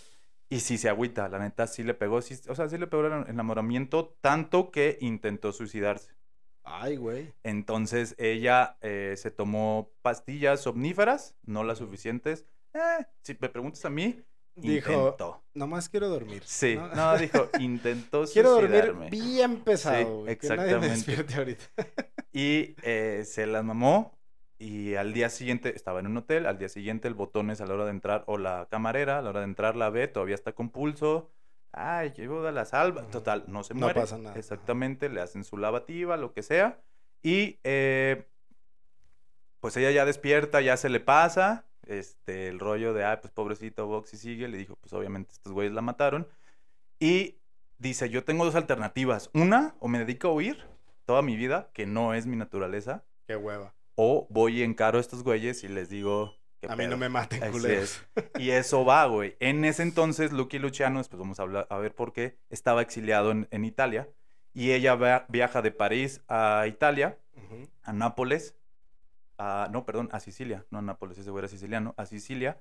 [0.51, 3.07] Y sí se agüita, la neta sí le pegó, sí, o sea, sí le pegó
[3.07, 6.13] el enamoramiento tanto que intentó suicidarse.
[6.63, 7.33] Ay, güey.
[7.43, 12.45] Entonces ella eh, se tomó pastillas somníferas, no las suficientes.
[12.73, 14.23] Eh, si me preguntas a mí,
[14.57, 15.43] Dijo, intentó.
[15.55, 16.43] nomás quiero dormir.
[16.47, 16.89] Sí, ¿no?
[16.95, 20.89] no, dijo, intentó quiero dormir bien pesado, Sí, güey, que nadie me exactamente.
[20.97, 21.65] despierte ahorita.
[22.37, 24.19] Y eh, se las mamó.
[24.59, 27.67] Y al día siguiente, estaba en un hotel, al día siguiente el botón es a
[27.67, 30.35] la hora de entrar, o la camarera, a la hora de entrar la ve, todavía
[30.35, 31.31] está con pulso.
[31.71, 33.03] Ay, llevo a la salva.
[33.03, 33.11] Ujú.
[33.11, 34.01] Total, no se No muere.
[34.01, 34.37] pasa nada.
[34.39, 36.81] Exactamente, le hacen su lavativa, lo que sea.
[37.23, 38.27] Y eh,
[39.61, 41.67] pues ella ya despierta, ya se le pasa.
[41.87, 44.49] Este, el rollo de, ay, pues pobrecito Boxy sigue.
[44.49, 46.27] Le dijo, pues obviamente estos güeyes la mataron.
[46.99, 47.37] Y
[47.79, 49.31] dice, yo tengo dos alternativas.
[49.35, 50.65] Una, o me dedico a huir
[51.05, 53.05] toda mi vida, que no es mi naturaleza.
[53.27, 53.75] Qué hueva.
[53.97, 56.35] O voy y encaro a estos güeyes y les digo...
[56.61, 56.99] "¿Qué A mí no pedo?".
[56.99, 58.03] me maten, culeros.
[58.39, 59.37] Y eso va, güey.
[59.41, 63.31] En ese entonces, Lucky Luciano, después vamos a, hablar, a ver por qué, estaba exiliado
[63.31, 64.09] en, en Italia.
[64.53, 67.19] Y ella va- viaja de París a Italia,
[67.83, 68.55] a Nápoles,
[69.39, 72.59] a, no, perdón, a Sicilia, no a Nápoles, ese güey era siciliano, a Sicilia,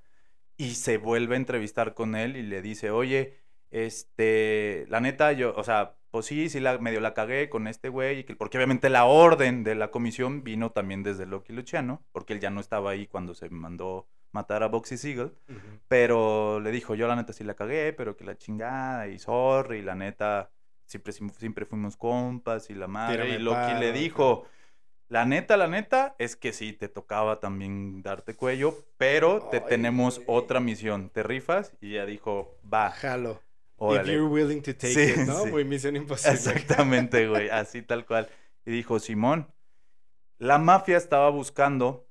[0.57, 3.37] y se vuelve a entrevistar con él y le dice, oye,
[3.71, 7.89] este, la neta, yo, o sea, pues sí, sí, la, medio la cagué con este
[7.89, 12.39] güey, porque obviamente la orden de la comisión vino también desde Lucky Luciano, porque él
[12.39, 15.79] ya no estaba ahí cuando se mandó matar a Boxy Siegel, Ujú.
[15.87, 19.81] pero le dijo, yo la neta sí la cagué, pero que la chingada, y sorry,
[19.81, 20.51] la neta,
[20.85, 24.45] siempre, siempre fuimos compas, y la madre, y Loki le dijo,
[25.13, 29.63] la neta, la neta, es que sí, te tocaba también darte cuello, pero te Ay,
[29.69, 30.25] tenemos güey.
[30.27, 33.33] otra misión, te rifas, y ella dijo, va, Jalo.
[33.33, 33.39] If
[33.77, 34.13] órale.
[34.13, 35.43] you're willing to take Sí, it, ¿no?
[35.43, 35.51] sí.
[35.51, 36.33] Muy misión imposible.
[36.35, 38.27] Exactamente, güey, así tal cual.
[38.65, 39.53] Y dijo, Simón,
[40.39, 42.07] la mafia estaba buscando,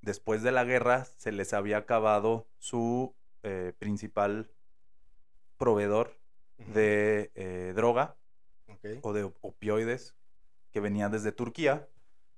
[0.00, 4.50] después de la guerra, se les había acabado su eh, principal
[5.58, 6.16] proveedor
[6.72, 8.16] de eh, droga
[8.68, 8.86] Ok.
[9.02, 10.14] o de op- opioides
[10.72, 11.88] que venía desde Turquía.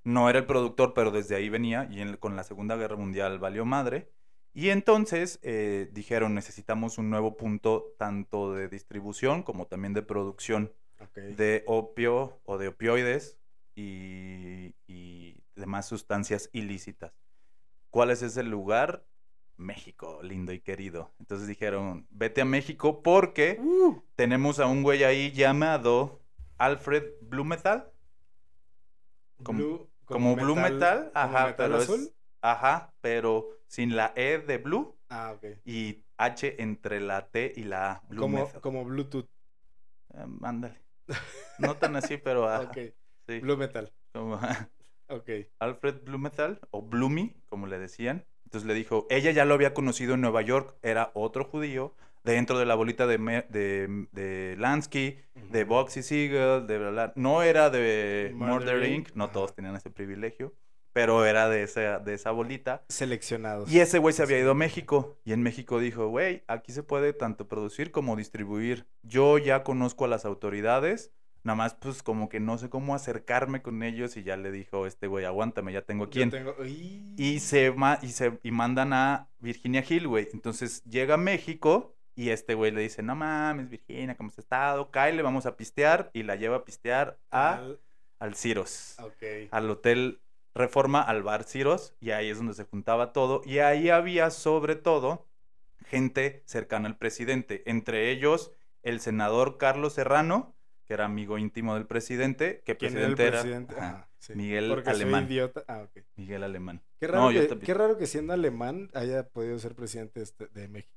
[0.04, 3.38] No era el productor, pero desde ahí venía y en- con la Segunda Guerra Mundial
[3.38, 4.10] valió madre.
[4.52, 10.72] Y entonces eh, dijeron, necesitamos un nuevo punto tanto de distribución como también de producción
[11.14, 13.38] de opio o de opioides
[13.74, 17.12] y, y demás sustancias ilícitas.
[17.90, 19.04] ¿Cuál es ese lugar?
[19.56, 21.12] México, lindo y querido.
[21.20, 26.20] Entonces dijeron, vete a México porque Uh, tenemos a un güey ahí llamado
[26.58, 27.90] Alfred Blumenthal.
[29.42, 32.10] Como- blue- Como, Blue Metal, ajá, metal pero es- azul.
[32.42, 35.44] ajá, pero sin la E de Blue Ah, ok.
[35.64, 38.02] y H entre la T y la A.
[38.08, 38.60] Blue Como, Metal.
[38.60, 39.28] como Bluetooth.
[40.14, 40.80] Em, ándale.
[41.58, 42.78] No tan así, pero ajá, Ok.
[43.26, 43.92] sí, Blue Metal.
[44.12, 44.38] como-
[45.08, 45.28] Ok.
[45.58, 48.24] Alfred Blumenthal, o Blumi, como le decían.
[48.44, 51.94] Entonces le dijo, ella ya lo había conocido en Nueva York, era otro judío,
[52.24, 55.18] dentro de la bolita de, Me- de, de Lansky,
[55.50, 55.68] de Ujú.
[55.74, 57.12] Boxy Siegel, de bla, bla.
[57.16, 59.32] No era de Murder Inc., no ajá.
[59.32, 60.54] todos tenían ese privilegio,
[60.92, 62.82] pero era de esa, de esa bolita.
[62.88, 63.70] Seleccionados.
[63.72, 65.18] Y ese güey se había ido a México.
[65.24, 68.86] Y en México dijo, güey, aquí se puede tanto producir como distribuir.
[69.02, 71.12] Yo ya conozco a las autoridades.
[71.42, 74.16] Nada más, pues, como que no sé cómo acercarme con ellos.
[74.18, 76.30] Y ya le dijo, este güey, aguántame, ya tengo Yo quién.
[76.30, 76.54] tengo-.
[76.66, 80.28] Y se, ma- y se y mandan a Virginia Hill, güey.
[80.34, 84.90] Entonces llega a México y este güey le dice, no mames, Virginia, ¿cómo has estado?
[84.90, 86.10] Kyle, vamos a pistear.
[86.12, 87.80] Y la lleva a pistear a, Al-
[88.18, 88.96] al Ciros
[89.50, 90.20] al Hotel
[90.54, 93.40] Reforma, al Bar Ciros, y ahí es donde se juntaba todo.
[93.46, 95.26] Y ahí había sobre todo
[95.86, 98.52] gente cercana al presidente, entre ellos
[98.82, 100.54] el senador Carlos Serrano,
[100.86, 103.74] que era amigo íntimo del presidente, que ¿Quién era el presidente era, presidente?
[103.76, 104.34] ajá, Ajá, sí.
[104.34, 105.24] Miguel Porque Alemán.
[105.24, 105.64] soy idiota.
[105.68, 105.86] Ah.
[106.16, 106.82] Miguel Alemán.
[106.98, 110.68] Qué raro, No, que, qué raro que siendo alemán haya podido ser presidente este- de
[110.68, 110.92] México.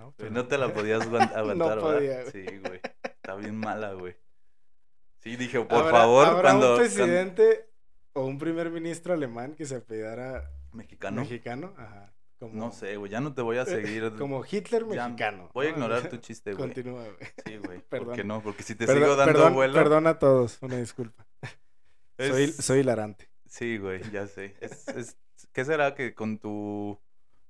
[0.00, 0.14] ¿No?
[0.16, 1.80] Pero- No te la podías aguant- aguantar, ¿verdad?
[1.82, 2.32] podía, güey.
[2.32, 2.80] Sí, güey.
[3.04, 4.16] Está bien mala, güey.
[5.20, 6.70] Sí, dije, por ¿Habrá- favor, ¿Habrá cuando...
[6.72, 7.68] un cuando- presidente
[8.14, 11.20] o un primer ministro alemán que se apellidara Mexicano.
[11.22, 11.74] mexicano?
[11.76, 12.12] Ajá.
[12.38, 14.12] Como, No sé, güey, ya no te voy a seguir.
[14.18, 15.50] Como Hitler Ya, mexicano.
[15.52, 15.76] Voy a ¿no?
[15.76, 16.68] ignorar tu chiste, güey.
[16.68, 17.16] Continúa, güey.
[17.44, 17.78] Sí, güey.
[17.88, 18.16] ¿Por Perdón.
[18.16, 18.42] qué no?
[18.42, 19.74] Porque si te Perdón- sigo dando perdón, vuelo.
[19.74, 21.26] perdón a todos, una disculpa.
[22.16, 23.28] es- Soy, soy hilarante.
[23.46, 24.54] Sí, güey, ya sé.
[24.60, 25.16] Es, es-
[25.52, 26.98] ¿Qué será que con tu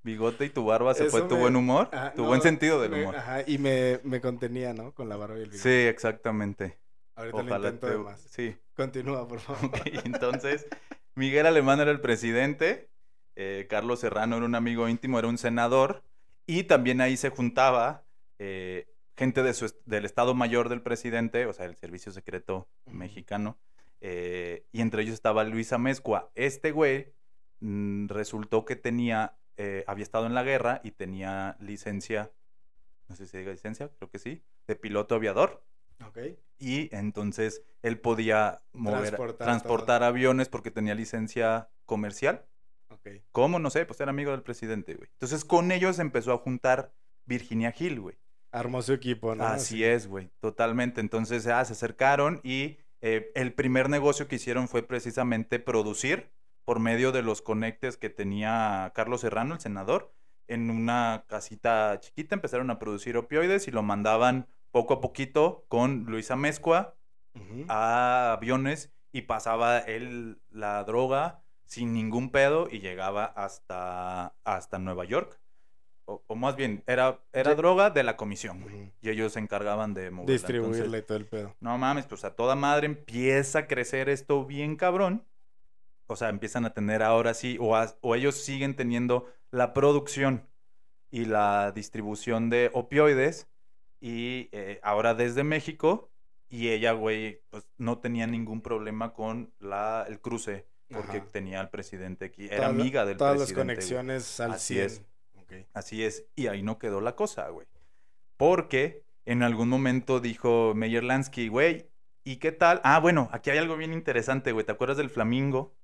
[0.02, 1.88] bigote y tu barba se fue tu me- buen humor?
[1.92, 3.16] Ajá, tu no, buen sentido del me- humor.
[3.16, 4.92] Ajá, y me, me contenía, ¿no?
[4.92, 5.62] Con la barba y el bigote.
[5.62, 6.78] Sí, exactamente.
[7.16, 7.92] Ahorita lo Ojalá intento te...
[7.92, 8.20] de más.
[8.30, 8.56] Sí.
[8.74, 9.70] Continúa, por favor.
[10.04, 10.66] Entonces,
[11.14, 12.88] Miguel Alemán era el presidente,
[13.36, 16.02] eh, Carlos Serrano era un amigo íntimo, era un senador,
[16.46, 18.04] y también ahí se juntaba
[18.38, 18.86] eh,
[19.16, 22.68] gente de su est- del Estado Mayor del presidente, o sea, el Servicio Secreto.
[22.86, 23.58] Mexicano,
[24.00, 26.30] eh, y entre ellos estaba Luis Amezcua.
[26.34, 27.12] Este güey
[27.60, 32.32] mm, resultó que tenía, eh, había estado en la guerra y tenía licencia,
[33.08, 35.62] no sé si se diga licencia, creo que sí, de piloto aviador.
[36.06, 36.18] Ok.
[36.58, 42.46] Y entonces él podía mover, Transportar transportar, aviones porque tenía licencia comercial.
[42.88, 43.08] Ok.
[43.32, 43.58] ¿Cómo?
[43.58, 45.10] No sé, pues era amigo del presidente, güey.
[45.12, 46.94] Entonces con ellos empezó a juntar
[47.26, 48.16] Virginia Hill, güey.
[48.52, 49.44] Armó su equipo, ¿no?
[49.44, 51.02] Así es, güey, totalmente.
[51.02, 56.30] Entonces ah, se acercaron y eh, el primer negocio que hicieron fue precisamente producir
[56.70, 60.14] por medio de los conectes que tenía Carlos Serrano, el senador,
[60.46, 62.36] en una casita chiquita.
[62.36, 66.94] Empezaron a producir opioides y lo mandaban poco a poquito con Luisa Mezcua
[67.66, 75.04] a aviones y pasaba él la droga sin ningún pedo y llegaba hasta, hasta Nueva
[75.04, 75.40] York.
[76.04, 78.92] O, o más bien, era, era droga de la comisión.
[79.02, 80.32] Y ellos se encargaban de moverla.
[80.34, 81.56] Distribuirla y todo el pedo.
[81.58, 85.24] no mames, pues a toda madre empieza a crecer esto bien cabrón.
[86.10, 90.46] O sea, empiezan a tener ahora sí, o, a- o ellos siguen teniendo la producción
[91.10, 93.48] y la distribución de opioides.
[94.00, 96.10] Y eh, ahora desde México.
[96.48, 100.66] Y ella, güey, pues no tenía ningún problema con la, el cruce.
[100.88, 101.26] Porque Ajá.
[101.30, 102.48] tenía al presidente aquí.
[102.50, 103.36] Era amiga del Todas presidente.
[103.36, 103.76] las güey.
[103.76, 104.86] conexiones al Así 100.
[104.86, 105.02] es.
[105.40, 105.52] Ok.
[105.72, 107.68] Así es, y ahí no quedó la cosa, güey.
[108.36, 111.86] Porque en algún momento dijo Meyer Lansky, güey,
[112.24, 112.80] ¿y qué tal?
[112.84, 114.66] Ah, bueno, aquí hay algo bien interesante, güey.
[114.66, 115.74] ¿Te acuerdas del flamingo?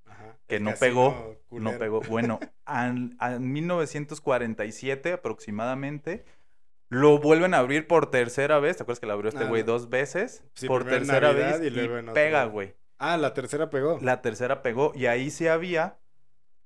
[0.46, 2.00] Que no pegó, No pegó.
[2.02, 2.38] Bueno,
[2.68, 6.24] en 1947 aproximadamente,
[6.88, 8.76] lo vuelven a abrir por tercera vez.
[8.76, 10.44] ¿Te acuerdas que lo abrió este Ah, güey dos veces?
[10.54, 12.14] sí, por tercera Navidad vez y y, luego en otro.
[12.14, 12.74] pega, güey.
[12.98, 13.98] Ah, la tercera pegó.
[14.00, 15.98] La tercera pegó y ahí sí había,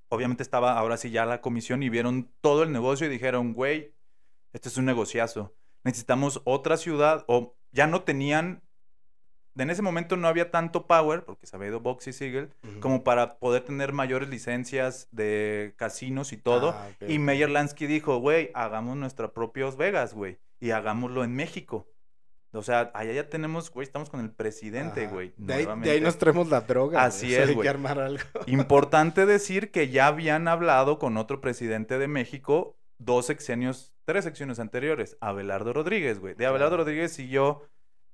[0.09, 3.93] obviamente estaba ahora sí ya la comisión y vieron todo el negocio y dijeron, güey,
[4.53, 5.55] este es un negociazo.
[5.83, 8.61] Necesitamos otra ciudad o ya no tenían,
[9.57, 12.49] en ese momento no había tanto power, porque se había ido Box y Siegel,
[12.79, 16.69] como para poder tener mayores licencias de casinos y todo.
[16.71, 17.19] Ah, Y.
[17.19, 21.87] Meyer Lansky dijo, güey, hagamos nuestra propia Las Vegas, güey, y hagámoslo en México.
[22.53, 25.13] O sea, allá ya tenemos, güey, estamos con el presidente, Ajá.
[25.13, 25.33] güey.
[25.37, 26.01] De ahí, de ahí nuevamente.
[26.01, 27.03] nos traemos la droga.
[27.03, 27.63] Así es, Hay güey.
[27.63, 28.23] que armar algo.
[28.45, 34.59] Importante decir que ya habían hablado con otro presidente de México dos sexenios, tres sexenios
[34.59, 36.35] anteriores, Abelardo Rodríguez, güey.
[36.35, 36.77] De Abelardo.
[36.77, 37.63] Rodríguez siguió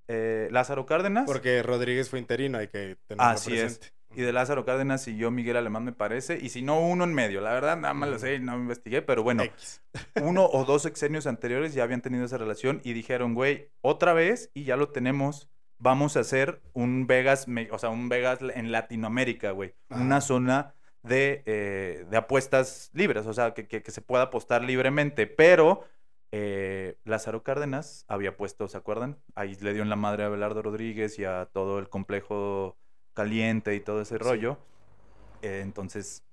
[0.07, 1.25] eh, Lázaro Cárdenas.
[1.25, 3.77] Porque Rodríguez fue interino, hay que tenerlo Así es.
[3.79, 3.87] presente.
[4.15, 6.39] Y de Lázaro Cárdenas siguió Miguel Alemán, me parece.
[6.41, 7.41] Y si no, uno en medio.
[7.41, 9.01] La verdad, nada más lo sé y no me investigué.
[9.01, 9.81] Pero bueno, X.
[10.23, 14.49] uno o dos sexenios anteriores ya habían tenido esa relación y dijeron, güey, otra vez
[14.53, 15.49] y ya lo tenemos.
[15.79, 19.75] Vamos a hacer un Vegas, o sea, un Vegas en Latinoamérica, güey.
[19.89, 20.01] Ajá.
[20.01, 24.63] Una zona de, eh, de apuestas libres, o sea, que, que- que se pueda apostar
[24.63, 25.27] libremente.
[25.27, 25.83] Pero
[26.31, 29.17] eh, Lázaro Cárdenas había puesto, ¿se acuerdan?
[29.35, 32.77] Ahí le dio en la madre a Abelardo Rodríguez y a todo el complejo
[33.13, 34.23] caliente y todo ese Sí.
[34.23, 34.57] rollo.
[35.41, 36.23] Eh, entonces,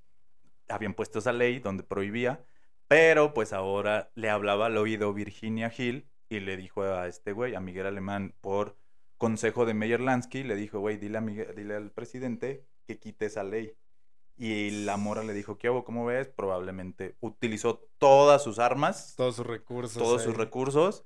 [0.69, 2.45] habían puesto esa ley donde prohibía,
[2.89, 7.55] pero pues ahora le hablaba al oído Virginia Hill y le dijo a este güey,
[7.55, 8.77] a Miguel Alemán, por
[9.19, 13.27] consejo de Meyer Lansky, le dijo, güey, dile, a Miguel- dile al presidente que quite
[13.27, 13.75] esa ley.
[14.37, 15.85] Y la mora le dijo, ¿qué hago?
[15.85, 16.29] ¿Cómo ves?
[16.29, 20.03] Probablemente utilizó todas sus armas, Todos sus recursos.
[20.03, 21.05] todos sus recursos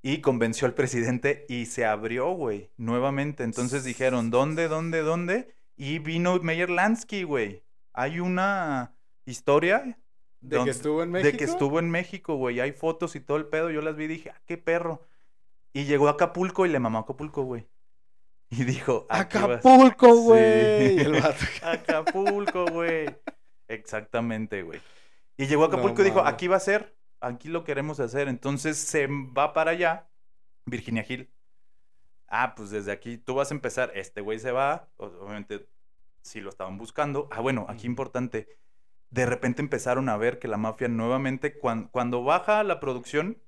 [0.00, 3.44] y convenció al presidente y se abrió, güey, nuevamente.
[3.44, 5.54] Entonces dijeron, ¿dónde, dónde, dónde?
[5.76, 7.62] Y vino Meyer Lansky, güey.
[7.92, 8.96] Hay una
[9.26, 9.98] historia
[10.40, 11.30] De que estuvo en México.
[11.30, 12.58] de que estuvo en México, güey.
[12.60, 13.70] Hay fotos y todo el pedo.
[13.70, 15.02] Yo las vi y dije, ah, qué perro.
[15.72, 17.68] Y llegó a Acapulco y le mamó a Acapulco, güey.
[18.54, 19.06] Y dijo.
[19.08, 20.22] Acapulco, Sí.
[20.22, 21.20] güey.
[21.20, 21.44] Vato.
[21.62, 23.06] Acapulco, güey.
[23.68, 24.80] Exactamente, güey.
[25.38, 28.28] Y llegó a No Acapulco y dijo, aquí va a ser, aquí lo queremos hacer.
[28.28, 30.08] Entonces se va para allá,
[30.66, 31.30] Virginia Hill.
[32.28, 35.66] Ah, pues desde aquí tú vas a empezar, este güey se va, obviamente
[36.22, 37.28] si lo estaban buscando.
[37.30, 38.48] Ah, bueno, aquí importante,
[39.10, 43.42] de repente empezaron a ver que la mafia nuevamente, cuan- cuando baja la producción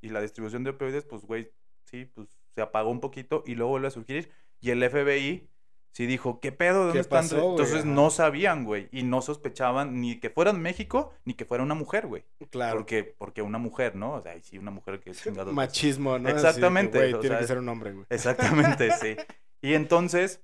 [0.00, 1.52] y la distribución de opioides, pues güey,
[1.84, 4.32] sí, pues se apagó un poquito y luego vuelve a surgir.
[4.60, 5.48] Y el FBI
[5.92, 6.78] sí dijo, ¿qué pedo?
[6.86, 7.24] ¿Dónde ¿Qué están?
[7.24, 7.50] pasó?
[7.50, 11.62] Entonces no sabían, güey, y no sospechaban ni que fuera en México ni que fuera
[11.62, 12.24] una mujer, güey.
[12.50, 12.78] Claro.
[12.78, 14.14] Porque, porque una mujer, ¿no?
[14.14, 15.52] O sea, sí, una mujer que chingados.
[15.52, 16.30] Machismo, ¿no?
[16.30, 18.06] Exactamente, Güey, o tiene sea, que ser un hombre, güey.
[18.08, 19.16] Exactamente, sí.
[19.60, 20.42] Y entonces,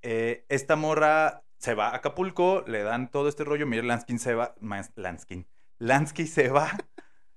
[0.00, 4.34] eh, esta morra se va a Acapulco, le dan todo este rollo, Miguel Lanskin se
[4.34, 4.54] va,
[4.94, 5.46] Lanskin,
[5.78, 6.70] Lansky se va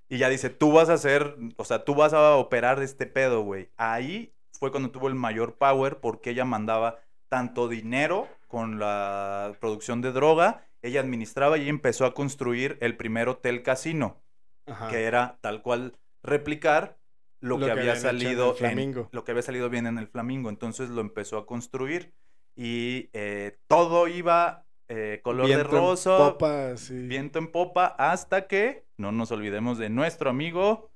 [0.10, 3.42] y ya dice, tú vas a hacer, o sea, tú vas a operar este pedo,
[3.42, 3.70] güey.
[3.78, 7.00] Ahí fue cuando tuvo el mayor power porque ella mandaba
[7.30, 13.30] tanto dinero con la producción de droga, ella administraba y empezó a construir el primer
[13.30, 14.18] hotel casino
[14.66, 14.90] Ajá.
[14.90, 16.98] que era tal cual replicar
[17.40, 20.08] lo, Lo que, que había en salido en, lo que había salido bien en el
[20.08, 20.50] Flamingo.
[20.50, 22.14] Entonces lo empezó a construir
[22.56, 27.08] y eh, todo iba eh, color Viento de en rosa, Popa, sí.
[27.08, 30.92] viento en popa, hasta que no nos olvidemos de nuestro amigo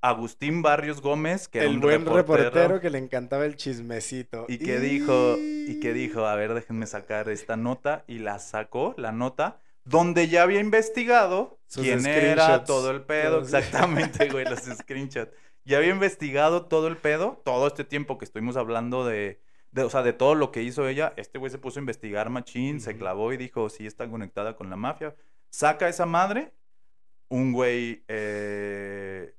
[0.00, 4.46] Agustín Barrios Gómez, que era el un buen reportero, reportero que le encantaba el chismecito.
[4.48, 8.94] y que dijo y que dijo, a ver, déjenme sacar esta nota y la sacó,
[8.96, 14.44] la nota donde ya había investigado Sus quién era todo el pedo, Los- exactamente, güey,
[14.44, 15.32] los screenshots.
[15.64, 19.40] Ya había investigado todo el pedo, todo este tiempo que estuvimos hablando de,
[19.70, 22.30] de, o sea, de todo lo que hizo ella, este güey se puso a investigar
[22.30, 25.14] machín, se clavó y dijo, sí, está conectada con la mafia.
[25.50, 26.52] Saca a esa madre,
[27.32, 29.34] un güey, eh,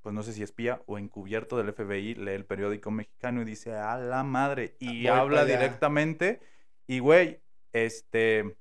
[0.00, 3.74] pues no sé si espía o encubierto del FBI, lee el periódico mexicano y dice,
[3.74, 6.40] a la madre, y Voy habla directamente,
[6.86, 7.42] y güey,
[7.74, 8.56] este,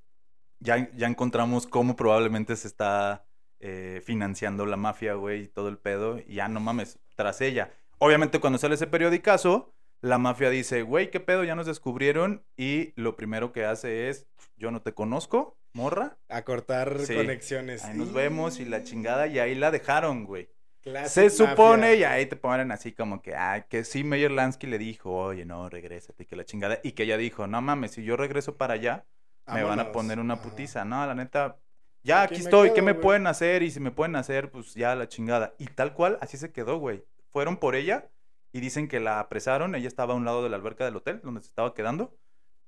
[0.59, 3.25] ya, ya encontramos cómo probablemente se está
[3.61, 7.71] eh, financiando la mafia, güey, y todo el pedo, y ya no mames, tras ella.
[7.99, 11.45] Obviamente cuando sale ese periodicazo, la mafia dice, güey, ¿qué pedo?
[11.45, 14.27] Ya nos descubrieron, y lo primero que hace es,
[14.57, 17.13] yo no te conozco, morra, A cortar Sí.
[17.15, 17.83] conexiones.
[17.83, 20.49] ahí nos vemos, y la chingada, y ahí la dejaron, güey.
[20.81, 21.95] Classic Se supone, mafia.
[21.95, 25.43] y ahí te ponen así como que, ay, que sí, Meyer Lansky le dijo, oye,
[25.45, 26.79] no, regrésate, que la chingada.
[26.83, 29.05] Y que ella dijo, no mames, si yo regreso para allá,
[29.47, 30.43] me van a poner una Ajá.
[30.43, 30.85] putiza.
[30.85, 31.57] No, la neta,
[32.03, 33.01] ya Aquí estoy, ¿qué me güey.
[33.03, 33.63] pueden hacer?
[33.63, 35.55] Y si me pueden hacer, pues ya la chingada.
[35.57, 37.03] Y tal cual, así se quedó, güey.
[37.31, 38.09] Fueron por ella
[38.53, 39.73] y dicen que la apresaron.
[39.75, 42.15] Ella estaba a un lado de la alberca del hotel donde se estaba quedando.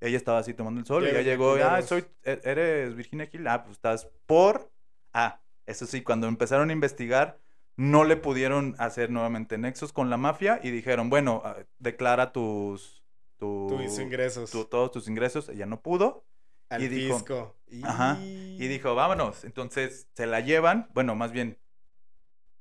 [0.00, 3.46] Ella estaba así tomando el sol y ya llegó, ah, soy, e- eres Virginia Hill.
[3.48, 4.70] Ah, pues estás por...
[5.12, 7.38] Ah, eso sí, cuando empezaron a investigar,
[7.76, 13.02] no le pudieron hacer nuevamente nexos con la mafia y dijeron, bueno, ah, declara tus...
[13.38, 14.50] tu- Tus ingresos.
[14.50, 15.48] tu- todos tus ingresos.
[15.48, 16.24] Ella no pudo.
[16.68, 17.56] al y dijo- fisco.
[17.82, 19.44] Ajá, Y dijo, vámonos.
[19.44, 20.88] Entonces se la llevan.
[20.94, 21.58] Bueno, más bien.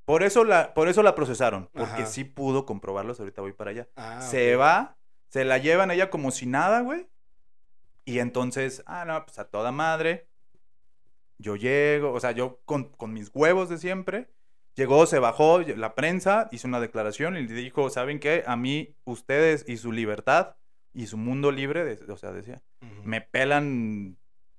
[0.06, 1.70] Por eso la, por eso la procesaron.
[1.74, 2.06] Porque Ajá.
[2.06, 3.20] sí pudo comprobarlos.
[3.20, 3.88] Ahorita voy para allá.
[3.96, 4.98] Ah, se va.
[5.30, 7.08] Se la llevan ella como si nada, güey.
[8.08, 10.30] Y entonces, ah, no, pues a toda madre.
[11.38, 14.30] Yo llego, o sea, yo con, con mis huevos de siempre.
[14.76, 18.44] Llegó, se bajó, la prensa hizo una declaración y le dijo, ¿saben qué?
[18.48, 20.56] A mí, ustedes y su libertad
[20.94, 22.62] y su mundo libre, de- o sea, decía,
[23.04, 24.18] me pelan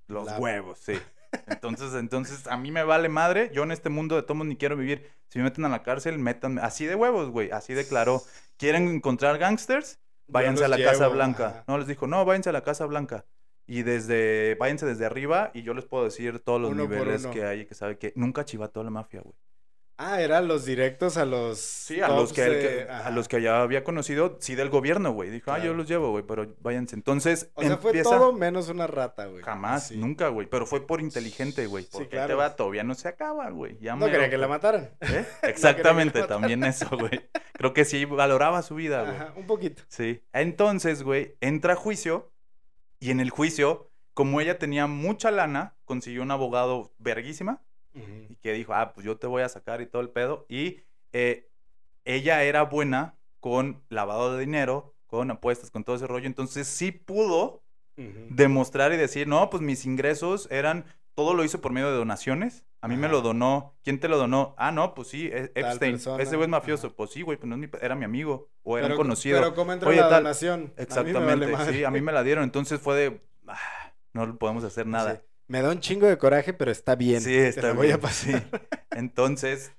[0.09, 0.93] los La- huevos, sí.
[1.47, 3.51] Entonces, entonces, a mí me vale madre.
[3.55, 5.11] Yo en este mundo de tomos ni quiero vivir.
[5.29, 6.61] Si me meten a la cárcel, métanme.
[6.63, 7.51] Así de huevos, güey.
[7.51, 8.23] Así declaró.
[8.57, 9.99] ¿Quieren encontrar gangsters?
[10.27, 11.47] Váyanse a la Casa Blanca.
[11.49, 11.65] ajá.
[11.69, 13.25] No, les dijo, no, váyanse a la Casa Blanca.
[13.69, 17.45] Y desde, váyanse desde arriba y yo les puedo decir todos los Uno niveles que
[17.45, 19.37] hay, que sabe que nunca chivató la mafia, güey.
[20.01, 21.59] Ah, eran los directos a los.
[21.59, 25.11] Sí, a los que, de- que- a los que ya había conocido, sí del gobierno,
[25.11, 25.29] güey.
[25.29, 26.95] Dijo, ah, yo los llevo, güey, pero váyanse.
[26.95, 29.43] Entonces, O sea, fue todo menos una rata, güey.
[29.43, 29.97] Jamás, Sí.
[29.97, 30.47] nunca, güey.
[30.47, 31.83] Pero fue por inteligente, güey.
[31.83, 32.37] Sí, Porque este claro.
[32.37, 33.77] vato todavía no se acaba, güey.
[33.81, 34.91] Ya No mero- quería que la mataran.
[35.01, 35.27] ¿Eh?
[35.43, 37.29] Exactamente, también eso, güey.
[37.55, 39.17] Creo que sí valoraba su vida, güey.
[39.17, 39.83] Ajá, un poquito.
[39.89, 40.23] Sí.
[40.33, 42.31] Entonces, güey, entra a juicio
[43.01, 47.63] y en el juicio, como ella tenía mucha lana, consiguió un abogado verguísima
[47.95, 50.47] y que dijo, ah, pues yo te voy a sacar y todo el pedo.
[50.49, 50.81] Y
[51.13, 51.49] eh,
[52.05, 56.27] ella era buena con lavado de dinero, con apuestas, con todo ese rollo.
[56.27, 57.63] Entonces sí pudo
[57.97, 60.85] demostrar y decir, no, pues mis ingresos eran,
[61.19, 62.65] todo lo hizo por medio de donaciones.
[62.81, 63.75] A mí me lo donó.
[63.83, 64.55] ¿Quién te lo donó?
[64.57, 65.97] Ah, no, pues sí, e- Epstein.
[65.97, 66.87] Ese güey es mafioso.
[66.87, 66.97] Ajá.
[66.97, 69.41] Pues sí, güey, pues no es mi era mi amigo o era un conocido.
[69.41, 70.73] Pero ¿cómo entra Oye, la tal- donación?
[70.79, 72.45] A Exactamente, vale sí, a mí me la dieron.
[72.45, 73.59] Entonces fue de, ah,
[74.13, 75.17] no podemos hacer nada.
[75.17, 75.21] Sí.
[75.49, 77.21] Me da un chingo de coraje, pero está bien.
[77.21, 78.41] Sí, está la voy a bien, pasar.
[78.41, 78.47] sí.
[78.93, 79.73] Entonces,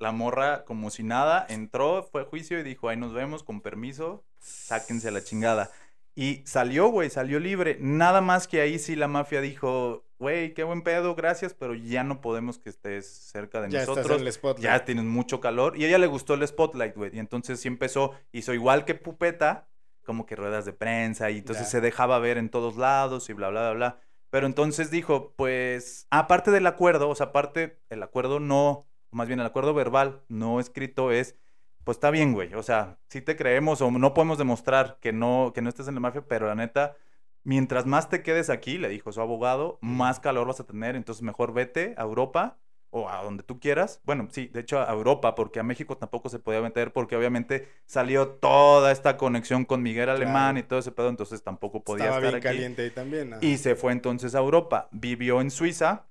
[0.00, 3.60] la morra, como si nada, entró, fue a juicio y dijo, ahí nos vemos, con
[3.60, 5.70] permiso, sáquense a la chingada.
[6.14, 7.78] Y salió, güey, salió libre.
[7.80, 12.04] Nada más que ahí sí la mafia dijo, güey, qué buen pedo, gracias, pero ya
[12.04, 14.20] no podemos que estés cerca de Ya estás nosotros.
[14.20, 14.64] en el spotlight.
[14.64, 15.76] Ya tienes mucho calor.
[15.78, 17.16] Y a ella le gustó el spotlight, güey.
[17.16, 19.68] Y entonces sí empezó, hizo igual que Pupeta,
[20.04, 21.70] como que ruedas de prensa, y entonces Ya.
[21.70, 24.00] se dejaba ver en todos lados y bla, bla, bla, bla.
[24.30, 29.40] Pero entonces dijo, pues, aparte del acuerdo, o sea, aparte, el acuerdo no, más bien
[29.40, 31.36] el acuerdo verbal no escrito es,
[31.84, 32.54] pues está bien, güey.
[32.54, 35.94] O sea, sí te creemos o no podemos demostrar que no, que no estés en
[35.94, 36.96] la mafia, pero la neta,
[37.44, 41.22] mientras más te quedes aquí, le dijo su abogado, más calor vas a tener, entonces
[41.22, 42.58] mejor vete a Europa
[42.94, 44.02] o a donde tú quieras.
[44.04, 47.66] Bueno, sí, de hecho a Europa, porque a México tampoco se podía meter, porque obviamente
[47.86, 50.58] salió toda esta conexión con Miguel Alemán Claro.
[50.58, 52.56] y todo ese pedo, entonces tampoco podía Estaba estar bien aquí.
[52.56, 53.34] caliente ahí también.
[53.40, 54.88] Y se fue entonces a Europa.
[54.92, 56.06] Vivió en Suiza,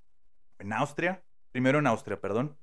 [0.58, 2.58] en Austria, primero en Austria, perdón,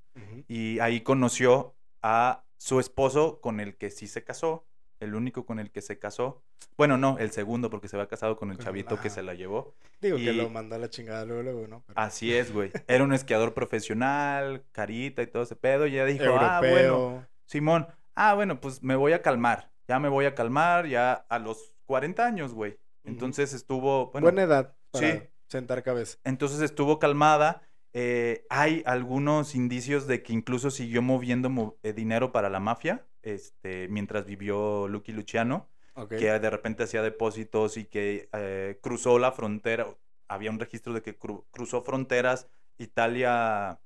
[0.49, 4.67] y ahí conoció a su esposo con el que sí se casó,
[5.01, 6.43] el único con el que se casó.
[6.77, 9.75] Bueno, no, el segundo porque se había casado con el chavito que se la llevó.
[10.01, 11.83] Digo que lo mandó a la chingada luego, luego, ¿no?
[11.87, 12.71] Pero- Así es, güey.
[12.87, 15.87] Era un esquiador profesional, carita y todo ese pedo.
[15.87, 17.27] Y ella dijo, ah, bueno, Europeo.
[17.47, 19.71] Simón, ah, bueno, pues me voy a calmar.
[19.89, 22.79] Ya me voy a calmar, ya a los 40 años, güey.
[23.05, 25.23] Entonces estuvo, bueno, Buena edad para sí.
[25.49, 26.19] sentar cabeza.
[26.25, 27.63] entonces estuvo calmada.
[27.93, 33.07] Eh, hay algunos indicios de que incluso siguió moviendo mo- eh, dinero para la mafia,
[33.23, 36.11] este, mientras vivió Lucky Luciano, Ok.
[36.11, 39.87] que de repente hacía depósitos y que eh, cruzó la frontera.
[40.29, 43.81] Había un registro de que cru- cruzó fronteras Italia,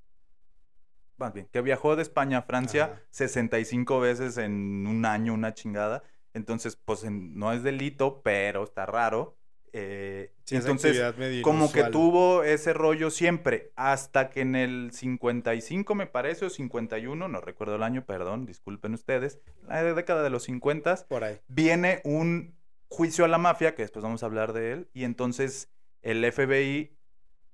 [1.17, 3.03] más bien, que viajó de España a Francia Ajá.
[3.11, 6.03] 65 veces en un año, una chingada.
[6.35, 9.37] Entonces, pues en- no es delito, pero está raro.
[9.73, 11.01] Eh, Sí, entonces,
[11.43, 17.27] como que tuvo ese rollo siempre, hasta que en el 55 me parece, o 51,
[17.29, 21.41] no recuerdo el año, perdón, disculpen ustedes, la década de los 50, Por ahí.
[21.49, 22.55] viene un
[22.89, 25.70] juicio a la mafia, que después vamos a hablar de él, y entonces
[26.03, 26.95] el FBI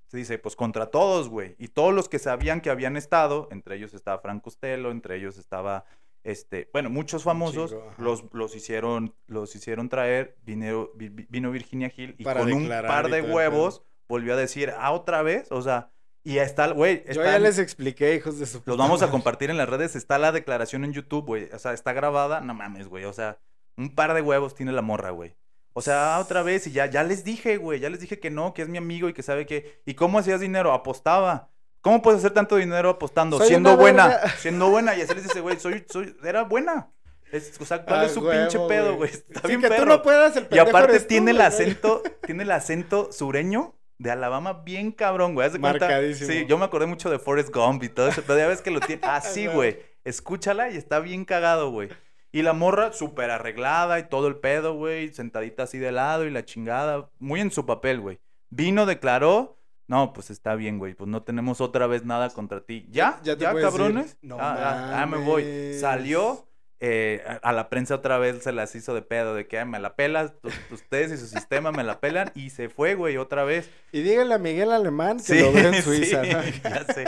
[0.08, 3.76] se dice, pues contra todos, güey, y todos los que sabían que habían estado, entre
[3.76, 5.84] ellos estaba Frank Costello, entre ellos estaba,
[6.24, 11.92] este, bueno, muchos famosos, los, los hicieron, los hicieron traer, vino, vi- vi- vino Virginia
[11.94, 15.62] Hill, y Para con un par de huevos volvió a decir, ah, otra vez, o
[15.62, 15.90] sea,
[16.24, 19.48] y está, el- güey, Yo ya les expliqué, hijos de su los vamos a compartir
[19.50, 19.96] en las redes.
[19.96, 21.48] Está la declaración en YouTube, güey.
[21.52, 22.40] O sea, está grabada.
[22.40, 23.04] No mames, güey.
[23.04, 23.38] O sea,
[23.78, 25.36] un par de huevos tiene la morra, güey.
[25.72, 27.80] O sea, otra vez y ya, ya les dije, güey.
[27.80, 29.80] Ya les dije que no, que es mi amigo y que sabe que.
[29.86, 30.72] ¿Y cómo hacías dinero?
[30.72, 31.48] Apostaba.
[31.80, 33.38] ¿Cómo puedes hacer tanto dinero apostando?
[33.38, 34.08] Soy siendo buena.
[34.08, 34.28] verga.
[34.38, 34.96] Siendo buena.
[34.96, 36.90] Y así les dice, güey, soy, soy, era buena.
[37.30, 39.10] Es, o sea, ¿cuál Ah, es su huevo, pinche pedo, güey?
[39.10, 39.82] Está Sí, bien que perro.
[39.82, 44.10] tú no puedas, el Y aparte tú, tiene el acento, tiene el acento sureño de
[44.10, 45.50] Alabama bien cabrón, güey.
[45.50, 46.30] De cuenta- Marcadísimo.
[46.30, 48.70] Sí, yo me acordé mucho de Forrest Gump y todo eso, pero ya ves que
[48.70, 49.78] lo tiene así, güey.
[50.04, 51.90] Escúchala y está bien cagado, güey.
[52.32, 56.30] Y la morra súper arreglada y todo el pedo, güey, sentadita así de lado y
[56.30, 58.18] la chingada, muy en su papel, güey.
[58.50, 59.57] Vino, declaró,
[59.88, 62.86] no, pues está bien, güey, pues no tenemos otra vez nada contra ti.
[62.90, 63.18] ¿Ya?
[63.24, 64.18] Ya ¿Ya, cabrones?
[64.20, 65.74] No ah, ah, ah, me voy.
[65.80, 66.46] Salió,
[66.78, 69.80] eh, a, la prensa otra vez se las hizo de pedo, de que "Ay, me
[69.80, 70.34] la pelas,
[70.70, 73.70] ustedes y su sistema me la pelan, y se fue, güey, otra vez.
[73.90, 76.42] Y díganle a Miguel Alemán que lo ve en Suiza, sí, ¿no?
[76.70, 77.04] ya sé.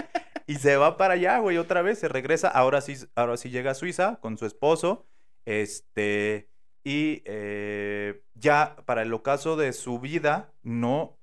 [0.46, 3.72] Y se va para allá, güey, otra vez, se regresa, ahora sí, ahora sí llega
[3.72, 5.06] a Suiza con su esposo,
[5.44, 6.48] este,
[6.82, 11.19] y eh, ya para el ocaso de su vida, no,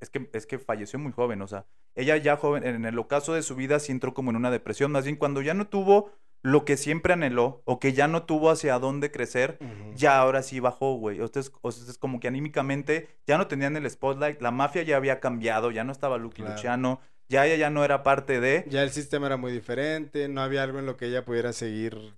[0.00, 3.34] es que, es que falleció muy joven, o sea, ella ya joven, en el ocaso
[3.34, 6.10] de su vida sí entró como en una depresión, más bien cuando ya no tuvo
[6.42, 9.58] lo que siempre anheló, o que ya no tuvo hacia dónde crecer,
[9.94, 11.20] ya ahora sí bajó, güey.
[11.20, 11.52] O sea, es,
[11.88, 15.84] es como que anímicamente ya no tenían el spotlight, la mafia ya había cambiado, ya
[15.84, 16.54] no estaba Lucky Claro.
[16.54, 18.64] Luciano, ya ella ya no era parte de.
[18.68, 22.14] Ya el sistema era muy diferente, no había algo en lo que ella pudiera seguir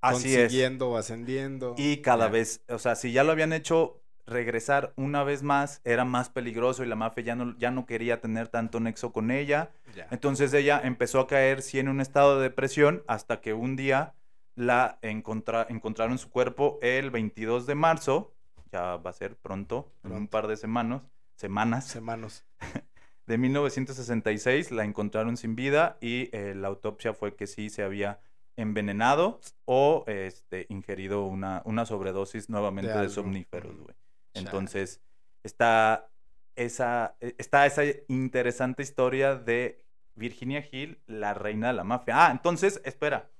[0.00, 0.42] Así es.
[0.42, 1.74] consiguiendo o ascendiendo.
[1.76, 6.04] Y cada vez, o sea, si ya lo habían hecho regresar una vez más, era
[6.04, 9.70] más peligroso y la mafia ya no, ya no quería tener tanto nexo con ella.
[10.10, 14.14] Entonces ella empezó a caer, sí, en un estado de depresión, hasta que un día
[14.54, 18.34] la encontra- encontraron su cuerpo el 22 de marzo,
[18.72, 21.02] ya va a ser pronto, en un par de semanas,
[21.36, 22.44] semanas, Semanas.
[23.26, 28.20] de 1966, la encontraron sin vida y eh, la autopsia fue que sí se había
[28.56, 33.12] envenenado o este, ingerido una, una sobredosis nuevamente de, algo.
[33.12, 33.94] somníferos, güey.
[34.38, 35.00] Entonces,
[35.42, 36.10] está
[36.56, 39.84] esa, e, está esa interesante historia de
[40.14, 42.26] Virginia Hill, la reina de la mafia.
[42.26, 43.30] Ah, entonces, espera.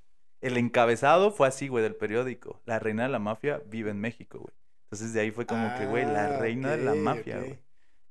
[0.41, 2.61] El encabezado fue así, güey, del periódico.
[2.65, 4.55] La reina de la mafia vive en México, güey.
[4.85, 7.59] Entonces de ahí fue como que, güey, la Ah, reina de la mafia, güey.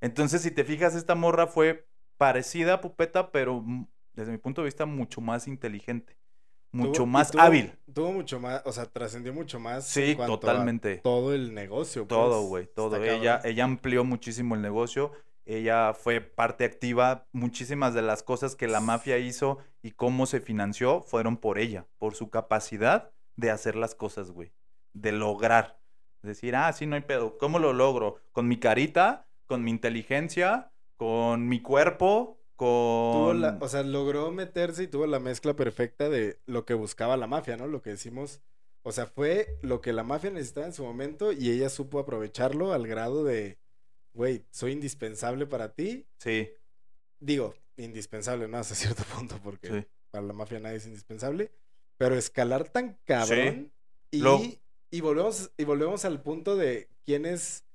[0.01, 3.63] Entonces, si te fijas, esta morra fue parecida a Pupeta, pero
[4.13, 6.17] desde mi punto de vista mucho más inteligente,
[6.71, 7.73] mucho Tuvo- más tuvo- hábil.
[7.93, 9.87] Tuvo mucho más, o sea, trascendió mucho más.
[9.87, 10.97] Sí, en a totalmente.
[10.97, 12.07] todo el negocio.
[12.07, 12.09] pues.
[12.09, 13.03] Todo, güey, todo.
[13.03, 15.11] Ella, ella amplió muchísimo el negocio.
[15.45, 17.25] Ella fue parte activa.
[17.31, 21.85] Muchísimas de las cosas que la mafia hizo y cómo se financió fueron por ella,
[21.97, 24.51] por su capacidad de hacer las cosas, güey.
[24.93, 25.79] De lograr.
[26.21, 27.37] Decir, ah, sí, no hay pedo.
[27.37, 28.17] ¿Cómo lo logro?
[28.33, 33.39] Con mi carita, con mi inteligencia, con mi cuerpo, con...
[33.41, 37.27] la- o sea, logró meterse y tuvo la mezcla perfecta de lo que buscaba la
[37.27, 37.67] mafia, ¿no?
[37.67, 38.41] Lo que decimos.
[38.83, 42.73] O sea, fue lo que la mafia necesitaba en su momento y ella supo aprovecharlo
[42.73, 43.57] al grado de,
[44.13, 46.05] güey, soy indispensable para ti.
[46.17, 46.49] Sí,
[47.19, 48.57] Digo, indispensable, ¿no?
[48.57, 49.85] Hasta cierto punto, porque sí.
[50.11, 51.51] para la mafia nadie es indispensable.
[51.97, 53.71] Pero escalar tan cabrón
[54.11, 54.39] y, Lo-
[54.91, 57.65] y, volvemos, y volvemos al punto de quienes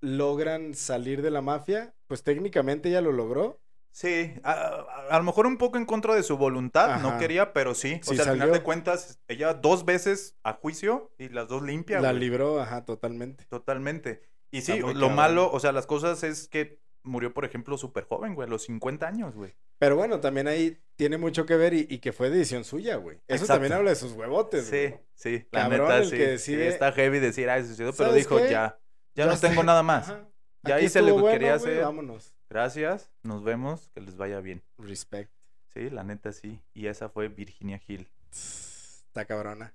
[0.00, 1.94] logran salir de la mafia.
[2.06, 3.60] Pues técnicamente ella lo logró.
[4.00, 7.52] Sí, a, a- a lo mejor un poco en contra de su voluntad, no quería,
[7.52, 8.00] pero sí.
[8.06, 11.64] O Sí, sea, al final de cuentas, ella dos veces a juicio y las dos
[11.64, 12.20] limpia, la güey.
[12.20, 13.44] libró, ajá, totalmente.
[13.46, 14.22] Totalmente.
[14.52, 18.36] Y sí, lo malo, o sea, las cosas es que murió, por ejemplo, súper joven,
[18.36, 19.56] güey, a los 50 años, güey.
[19.78, 23.16] Pero bueno, también ahí tiene mucho que ver y, y que fue decisión suya, güey.
[23.26, 23.54] Eso Exacto.
[23.54, 25.00] también habla de sus huevotes, Sí, güey.
[25.14, 26.16] sí, la Cabrón neta, el sí.
[26.16, 28.44] que sí, decide- está heavy decir, ay, suicidó, pero ¿Sabes dijo, qué?
[28.50, 28.78] ya,
[29.16, 30.08] ya, Ya no tengo nada más.
[30.08, 30.28] Ajá.
[30.62, 31.82] Ya Aquí hice lo que quería güey, hacer.
[31.84, 32.34] Vámonos.
[32.50, 34.62] Gracias, nos vemos, que les vaya bien.
[34.78, 35.30] Respect.
[35.74, 36.60] Sí, la neta, sí.
[36.74, 38.08] Y esa fue Virginia Hill.
[38.30, 39.74] Está cabrona.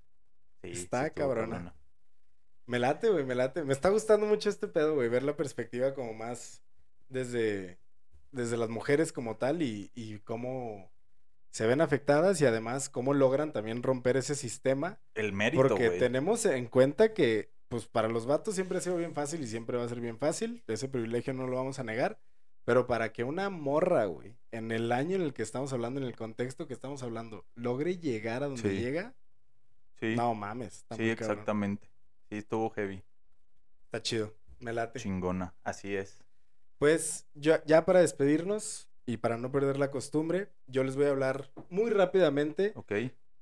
[0.61, 1.74] Sí, Está cabrona.
[2.65, 3.63] Me late, güey, me late.
[3.63, 5.09] Me está gustando mucho este pedo, güey.
[5.09, 6.63] Ver la perspectiva como más
[7.09, 7.78] desde,
[8.32, 10.89] desde las mujeres como tal y, y cómo
[11.51, 14.99] se ven afectadas y además cómo logran también romper ese sistema.
[15.13, 19.13] El mérito, Porque tenemos en cuenta que, pues, para los vatos siempre ha sido bien
[19.13, 20.63] fácil y siempre va a ser bien fácil.
[20.67, 22.19] Ese privilegio no lo vamos a negar.
[22.66, 26.05] Pero para que una morra, güey, en el año en el que estamos hablando, en
[26.07, 28.80] el contexto que estamos hablando, logre llegar a donde Sí.
[28.80, 29.14] llega,
[29.99, 30.74] Sí, no mames.
[30.74, 31.09] Sí, cabrón.
[31.11, 31.88] exactamente.
[32.30, 33.03] Sí, estuvo heavy.
[33.86, 34.34] Está chido.
[34.59, 34.99] Me late.
[34.99, 36.18] Chingona, así es.
[36.78, 41.09] Pues yo, ya para despedirnos y para no perder la costumbre, yo les voy a
[41.11, 42.91] hablar muy rápidamente Ok.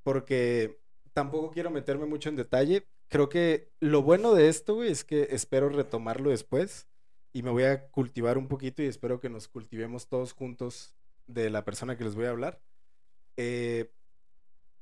[0.03, 0.79] porque
[1.13, 2.85] tampoco quiero meterme mucho en detalle.
[3.07, 6.87] Creo que lo bueno de esto, güey, es que espero retomarlo después
[7.33, 10.93] y me voy a cultivar un poquito y espero que nos cultivemos todos juntos
[11.27, 12.61] de la persona que les voy a hablar.
[13.37, 13.91] Eh,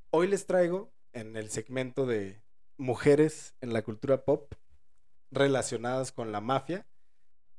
[0.09, 2.41] hoy les traigo en el segmento de
[2.77, 4.53] mujeres en la cultura pop
[5.31, 6.87] relacionadas con la mafia.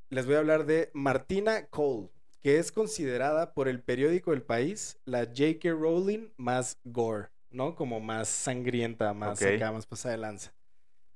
[0.08, 2.10] Les voy a hablar de Martina Cole,
[2.40, 5.70] que es considerada por el periódico El País la J.K.
[5.70, 7.76] Rowling más gore, ¿no?
[7.76, 9.48] Como más sangrienta, más Ok.
[9.54, 10.52] acá, más pasada de lanza.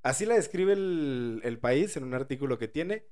[0.02, 3.04] Así la describe el, el País en un artículo que tiene,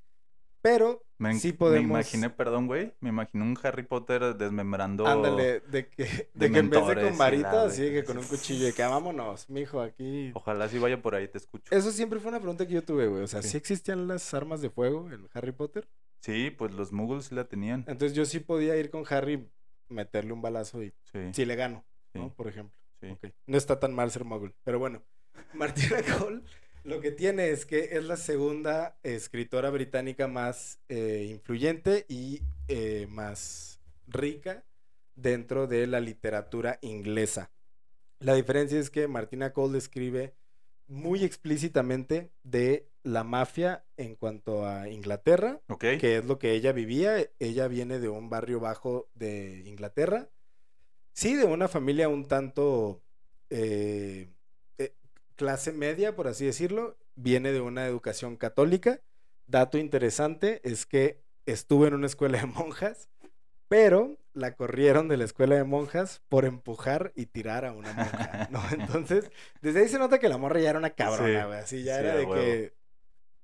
[0.63, 1.91] pero Me, sí me podemos...
[1.91, 5.07] imaginé, perdón, güey, me imaginé un Harry Potter desmembrando.
[5.07, 8.17] Ándale, de que, de de que en vez de con la varita, así que con
[8.19, 10.31] un cuchillo, de que "Ah, vámonos, mijo, aquí.
[10.35, 11.75] Ojalá sí vaya por ahí, te escucho.
[11.75, 13.23] Eso siempre fue una pregunta que yo tuve, güey.
[13.23, 13.51] O sea, Sí.
[13.51, 15.89] ¿sí existían las armas de fuego en Harry Potter?
[16.21, 17.85] Sí, pues los muggles sí la tenían.
[17.89, 19.49] Entonces yo sí podía ir con Harry,
[19.89, 21.19] meterle un balazo y Sí.
[21.33, 21.85] si le gano,
[22.15, 22.29] ¿no?
[22.29, 22.33] Sí.
[22.37, 22.79] Por ejemplo.
[23.01, 23.09] sí.
[23.09, 23.27] Ok.
[23.47, 24.55] No está tan mal ser mogul.
[24.65, 25.03] Pero bueno,
[25.55, 25.97] Martina
[26.31, 26.43] Cole
[26.85, 33.07] lo que tiene es que es la segunda escritora británica más eh, influyente y eh,
[33.11, 34.65] más rica
[35.15, 37.51] dentro de la literatura inglesa.
[38.19, 40.35] La diferencia es que Martina Cole escribe
[40.89, 47.17] muy explícitamente de la mafia en cuanto a Inglaterra, que es lo que ella vivía.
[47.39, 50.29] Ella viene de un barrio bajo de Inglaterra.
[51.13, 53.03] Sí, de una familia un tanto
[53.51, 54.29] eh,
[55.37, 56.97] clase media, por así decirlo.
[57.15, 59.01] Viene de una educación católica.
[59.47, 63.09] Dato interesante es que estuvo en una escuela de monjas,
[63.69, 68.49] pero la corrieron de la escuela de monjas por empujar y tirar a una monja,
[68.51, 68.63] ¿no?
[68.73, 69.31] Entonces,
[69.61, 71.59] desde ahí se nota que la morra ya era una cabrona, Sí, güey.
[71.59, 72.75] Así ya sí, era de que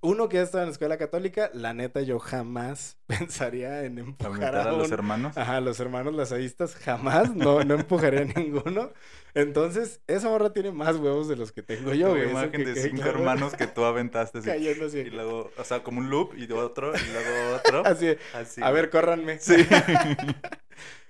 [0.01, 4.57] uno que ya estaba en la escuela católica, la neta yo jamás pensaría en empujar
[4.57, 5.37] a, a los hermanos.
[5.37, 8.93] Ajá, los hermanos lazaístas jamás, no, no empujaría a ninguno.
[9.35, 13.03] Entonces, esa morra tiene más huevos de los que tengo yo, eso imagen de cinco
[13.03, 13.19] claro.
[13.19, 14.49] hermanos que tú aventaste así.
[14.49, 14.99] Cayendo así.
[14.99, 17.87] Y luego, o sea, como un loop y otro, y luego otro.
[17.87, 18.61] Así, Así.
[18.63, 19.39] a ver, córranme.
[19.39, 19.55] Sí.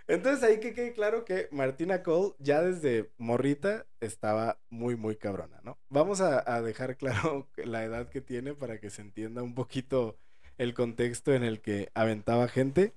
[0.08, 5.60] Entonces ahí que quede claro que Martina Cole ya desde morrita estaba muy, muy cabrona,
[5.62, 5.78] ¿no?
[5.90, 10.16] Vamos a, a dejar claro la edad que tiene para que se entienda un poquito
[10.56, 12.94] el contexto en el que aventaba gente,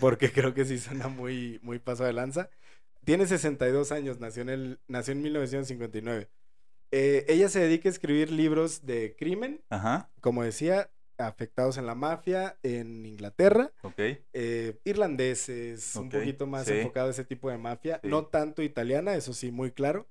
[0.00, 2.50] porque creo que sí suena muy, muy paso de lanza.
[3.04, 6.28] Tiene 62 años, nació en, el, nació en 1959.
[6.92, 11.94] Eh, ella se dedica a escribir libros de crimen, Ajá, como decía, afectados en la
[11.94, 13.98] mafia en Inglaterra, ok.
[14.32, 16.74] eh, irlandeses, un poquito más sí.
[16.74, 18.08] enfocado a ese tipo de mafia, Sí.
[18.08, 20.06] no tanto italiana, eso sí, muy claro,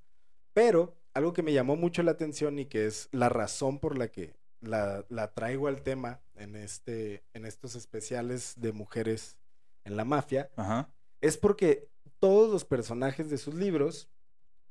[0.53, 4.07] pero algo que me llamó mucho la atención y que es la razón por la
[4.09, 9.37] que la, la traigo al tema en, este, en estos especiales de mujeres
[9.83, 10.89] en la mafia, Ajá.
[11.21, 11.87] es porque
[12.19, 14.09] todos los personajes de sus libros,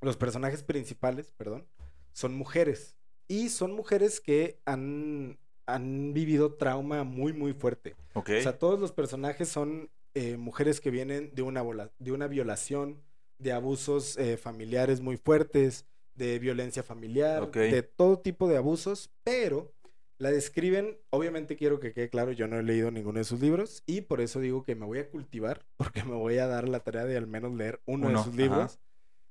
[0.01, 1.67] los personajes principales, perdón,
[2.13, 2.97] son mujeres.
[3.29, 7.95] Y son mujeres que han, han vivido trauma muy, muy fuerte.
[8.15, 8.31] Ok.
[8.39, 12.27] O sea, todos los personajes son eh, mujeres que vienen de una, vola- de una
[12.27, 13.03] violación,
[13.39, 17.57] de abusos eh, familiares muy fuertes, de violencia familiar, Ok.
[17.57, 19.73] de todo tipo de abusos, pero
[20.19, 23.83] la describen, obviamente quiero que quede claro, yo no he leído ninguno de sus libros
[23.85, 26.81] y por eso digo que me voy a cultivar, porque me voy a dar la
[26.81, 28.81] tarea de al menos leer uno, Uno, de sus libros ajá.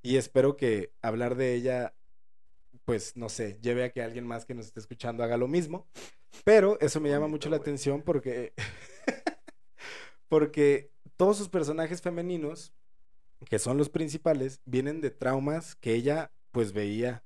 [0.01, 1.93] y espero que hablar de ella,
[2.85, 5.87] pues no sé, lleve a que alguien más que nos esté escuchando haga lo mismo.
[6.43, 8.53] Pero eso me llama mucho la atención porque,
[10.27, 12.73] porque todos sus personajes femeninos,
[13.49, 17.23] que son los principales, vienen de traumas que ella pues veía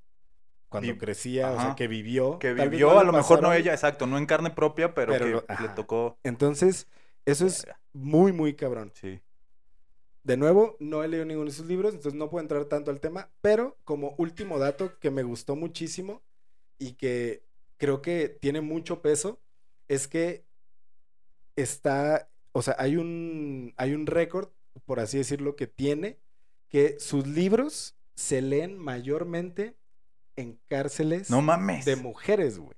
[0.68, 2.38] cuando Vi- crecía, o sea, que vivió.
[2.38, 5.24] Que vivió, no a lo mejor no ella, exacto, no en carne propia, pero, Pero
[5.24, 6.18] que lo- le tocó.
[6.22, 6.86] Entonces,
[7.24, 8.92] eso es muy, muy cabrón.
[8.94, 9.20] Sí.
[10.28, 13.00] De nuevo, no he leído ninguno de sus libros, entonces no puedo entrar tanto al
[13.00, 16.20] tema, pero como último dato que me gustó muchísimo
[16.78, 17.42] y que
[17.78, 19.40] creo que tiene mucho peso,
[19.88, 20.44] es que
[21.56, 24.50] está, o sea, hay un, hay un récord,
[24.84, 26.18] por así decirlo, que tiene,
[26.68, 29.76] que sus libros se leen mayormente
[30.36, 31.86] en cárceles No mames.
[31.86, 32.76] de mujeres, güey.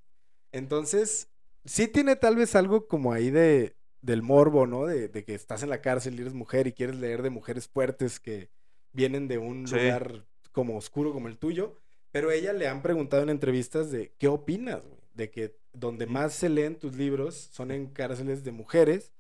[0.52, 1.28] Entonces,
[1.64, 4.86] sí tiene tal vez algo como ahí de del morbo, ¿no?
[4.86, 7.68] De, de que estás en la cárcel y eres mujer y quieres leer de mujeres
[7.68, 8.48] fuertes que
[8.92, 9.74] vienen de un Sí.
[9.76, 11.76] lugar como oscuro como el tuyo.
[12.12, 15.00] Pero a ella le han preguntado en entrevistas de qué opinas, güey.
[15.14, 19.12] De que donde más se leen tus libros son en cárceles de mujeres.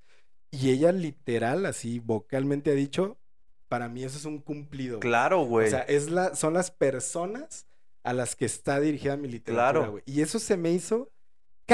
[0.50, 3.16] Y ella literal, así vocalmente ha dicho,
[3.68, 4.96] para mí eso es un cumplido.
[4.96, 5.08] güey".
[5.08, 5.68] Claro, güey.
[5.68, 7.66] O sea, es la, son las personas
[8.02, 9.90] a las que está dirigida mi literatura, Claro.
[9.92, 10.02] güey.
[10.06, 11.10] Y eso se me hizo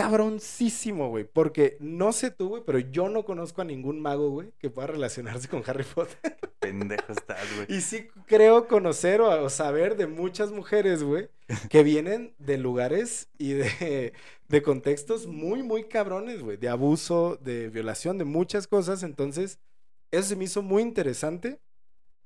[0.02, 1.24] cabroncísimo, güey.
[1.24, 4.88] Porque no sé tú, güey, pero yo no conozco a ningún mago, güey, que pueda
[4.88, 6.36] relacionarse con Harry Potter.
[6.58, 7.66] Pendejo estás, güey.
[7.78, 11.28] Y sí creo conocer o, o saber de muchas mujeres, güey,
[11.70, 14.12] que vienen de lugares y de,
[14.48, 16.56] de contextos muy, muy cabrones, güey.
[16.56, 19.02] De abuso, de violación, de muchas cosas.
[19.02, 19.58] Entonces,
[20.10, 21.60] eso se me hizo muy interesante.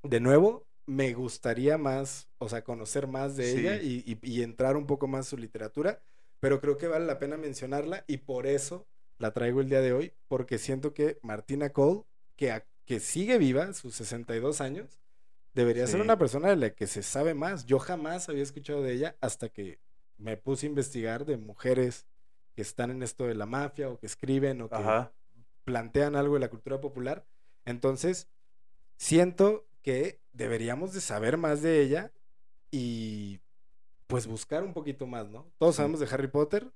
[0.02, 3.58] De nuevo, me gustaría más, o sea, conocer más de Sí.
[3.60, 6.00] ella y, y- y entrar un poco más su literatura.
[6.40, 8.86] Pero creo que vale la pena mencionarla y por eso
[9.18, 12.02] la traigo el día de hoy, porque siento que Martina Cole,
[12.36, 14.98] que, a- que sigue viva, sus 62 años,
[15.54, 17.66] debería ser una persona de la que se sabe más.
[17.66, 19.78] Yo jamás había escuchado de ella hasta que
[20.16, 22.06] me puse a investigar de mujeres
[22.54, 25.12] que están en esto de la mafia o que escriben o que Ajá.
[25.64, 27.26] plantean algo de la cultura popular.
[27.66, 28.28] Entonces,
[28.96, 32.12] siento que deberíamos de saber más de ella
[32.70, 33.40] y
[34.10, 35.46] pues buscar un poquito más, ¿no?
[35.58, 36.70] Todos sabemos de Harry Potter.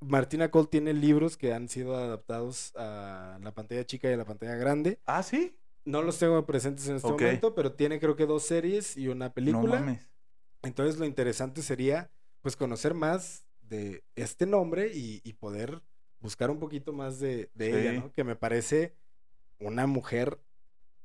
[0.00, 4.24] Martina Cole tiene libros que han sido adaptados a la pantalla chica y a la
[4.24, 4.98] pantalla grande.
[5.06, 5.54] Ah, sí.
[5.84, 9.26] No los tengo presentes en este momento, pero tiene creo que dos series y una
[9.28, 9.80] No película.
[9.80, 10.08] mames.
[10.62, 12.10] Entonces lo interesante sería
[12.42, 15.82] pues conocer más de este nombre y, y poder
[16.20, 18.00] buscar un poquito más de, de ella.
[18.00, 18.12] ¿no?
[18.12, 18.94] Que me parece
[19.58, 20.38] una mujer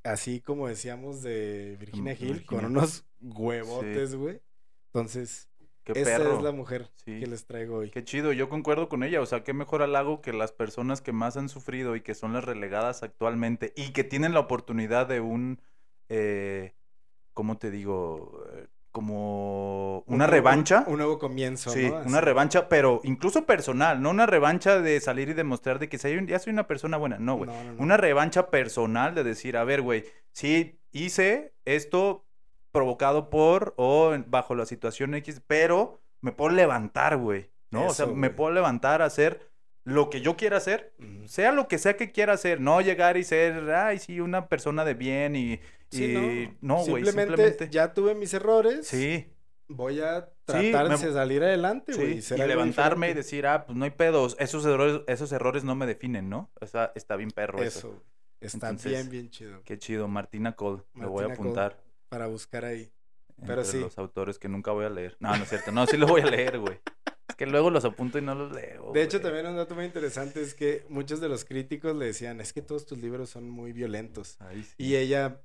[0.03, 4.41] así como decíamos de Virginia Mm, Hill, con unos huevotes, güey.
[4.87, 5.49] Entonces,
[5.85, 6.35] Qué esa perro.
[6.37, 7.19] es la mujer Sí.
[7.19, 7.91] que les traigo hoy.
[7.91, 11.11] Qué chido, yo concuerdo con ella, o sea, qué mejor halago que las personas que
[11.13, 15.21] más han sufrido y que son las relegadas actualmente y que tienen la oportunidad de
[15.21, 15.61] un,
[16.09, 16.73] eh,
[17.33, 18.43] ¿cómo te digo?
[18.53, 20.85] Eh, Como Un una revancha.
[20.87, 21.97] Un nuevo comienzo, Sí, ¿no?
[22.03, 26.15] una revancha, pero incluso personal, no una revancha de salir y demostrar de que soy
[26.15, 27.49] un- ya soy una persona buena, no, güey.
[27.49, 27.83] No, no, no.
[27.83, 32.25] Una revancha personal de decir, a ver, güey, sí hice esto
[32.75, 37.87] provocado por o bajo la situación X, pero me puedo levantar, güey, ¿no?
[37.87, 39.39] o sea, me puedo levantar a hacer
[39.83, 40.93] lo que yo quiera hacer,
[41.25, 44.83] sea lo que sea que quiera hacer, no llegar y ser, ay, sí, una persona
[44.85, 45.59] de bien y,
[45.91, 48.87] Sí, y- no, güey, simplemente, simplemente, ya tuve mis errores.
[48.87, 49.27] sí,
[49.67, 52.13] Voy a Sí, tratar me- de salir adelante, sí, güey.
[52.17, 55.63] y ser algo levantarme y decir, ah, pues no hay pedos, esos errores, esos errores
[55.63, 56.51] no me definen, ¿no?
[56.61, 57.79] O sea, está bien perro eso.
[57.79, 58.03] Eso.
[58.41, 59.61] Está Entonces, bien, bien chido.
[59.63, 61.75] Qué chido, Martina Cole, lo voy a Martina Cole.
[62.15, 62.89] Para buscar ahí.
[63.37, 63.77] entre Pero sí.
[63.81, 65.17] los autores que nunca voy a leer.
[65.19, 65.73] No, no es cierto.
[65.73, 66.79] No, sí lo voy a leer, güey.
[67.35, 68.93] que luego los apunto y no los leo.
[68.93, 69.23] De hecho, güey.
[69.33, 72.61] también un dato muy interesante es que muchos de los críticos le decían, es que
[72.61, 74.37] todos tus libros son muy violentos.
[74.39, 74.75] Ay, sí.
[74.77, 75.41] Y ella,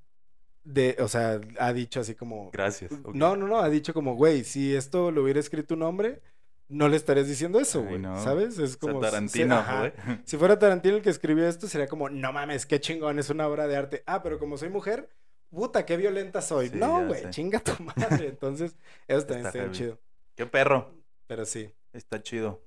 [0.62, 2.52] de, o sea, ha dicho así como...
[2.52, 2.92] Gracias.
[2.92, 3.16] ok.
[3.16, 6.22] No, no, no, ha dicho como, güey, si esto lo hubiera escrito un hombre,
[6.68, 7.98] no le estarías diciendo eso, güey.
[7.98, 8.22] no.
[8.22, 8.60] ¿Sabes?
[8.60, 9.00] Es O sea, como...
[9.00, 9.92] Tarantino, güey.
[10.24, 13.48] Si fuera Tarantino el que escribió esto, sería como, no mames, qué chingón, es una
[13.48, 14.02] obra de arte.
[14.06, 15.08] Ah, pero como soy mujer,
[15.50, 16.68] puta, qué violenta soy.
[16.68, 18.28] Sí, no, güey, chinga tu madre.
[18.28, 19.98] Entonces, eso también Está está chido.
[20.34, 20.94] Qué perro.
[21.26, 21.72] Pero sí.
[21.92, 22.62] Está chido.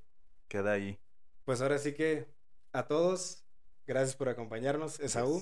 [0.48, 1.00] Queda ahí.
[1.46, 2.28] Pues ahora sí que
[2.72, 3.44] a todos,
[3.88, 5.00] gracias por acompañarnos.
[5.00, 5.42] Esaú,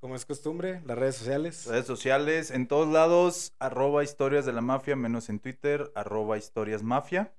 [0.00, 1.66] como es costumbre, las redes sociales.
[1.66, 6.82] Redes sociales, en todos lados, arroba historias de la mafia, menos en Twitter, arroba historias
[6.82, 7.32] mafia.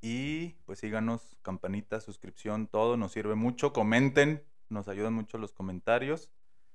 [0.00, 3.72] Y pues síganos, campanita, suscripción, todo nos sirve mucho.
[3.72, 6.30] Comenten, nos ayudan mucho los comentarios.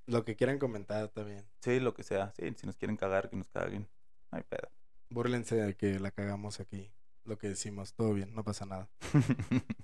[0.05, 1.45] Lo que quieran comentar también.
[1.59, 2.33] Sí, lo que sea.
[2.37, 3.87] Sí, si nos quieren cagar, que nos caguen.
[4.31, 4.69] No hay pedo.
[5.09, 6.91] Búrlense de que la cagamos aquí.
[7.23, 8.89] Lo que decimos, todo bien, no pasa nada.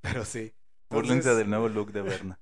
[0.00, 0.52] Pero sí.
[0.88, 2.40] Búrlense Entonces, del nuevo look de Berna.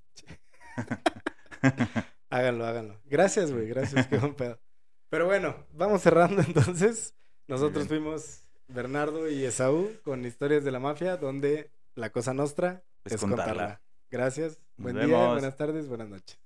[2.31, 3.01] Háganlo, háganlo.
[3.07, 4.61] Gracias, güey, gracias, qué buen pedo.
[5.09, 7.15] Pero bueno, vamos cerrando entonces.
[7.47, 13.15] Nosotros fuimos Bernardo y Esaú con historias de la mafia, donde la cosa nostra Es
[13.15, 13.47] es, contarla.
[13.47, 13.83] contarla.
[14.11, 14.59] Gracias.
[14.77, 16.39] Nos Buen día, buenas tardes, buenas noches.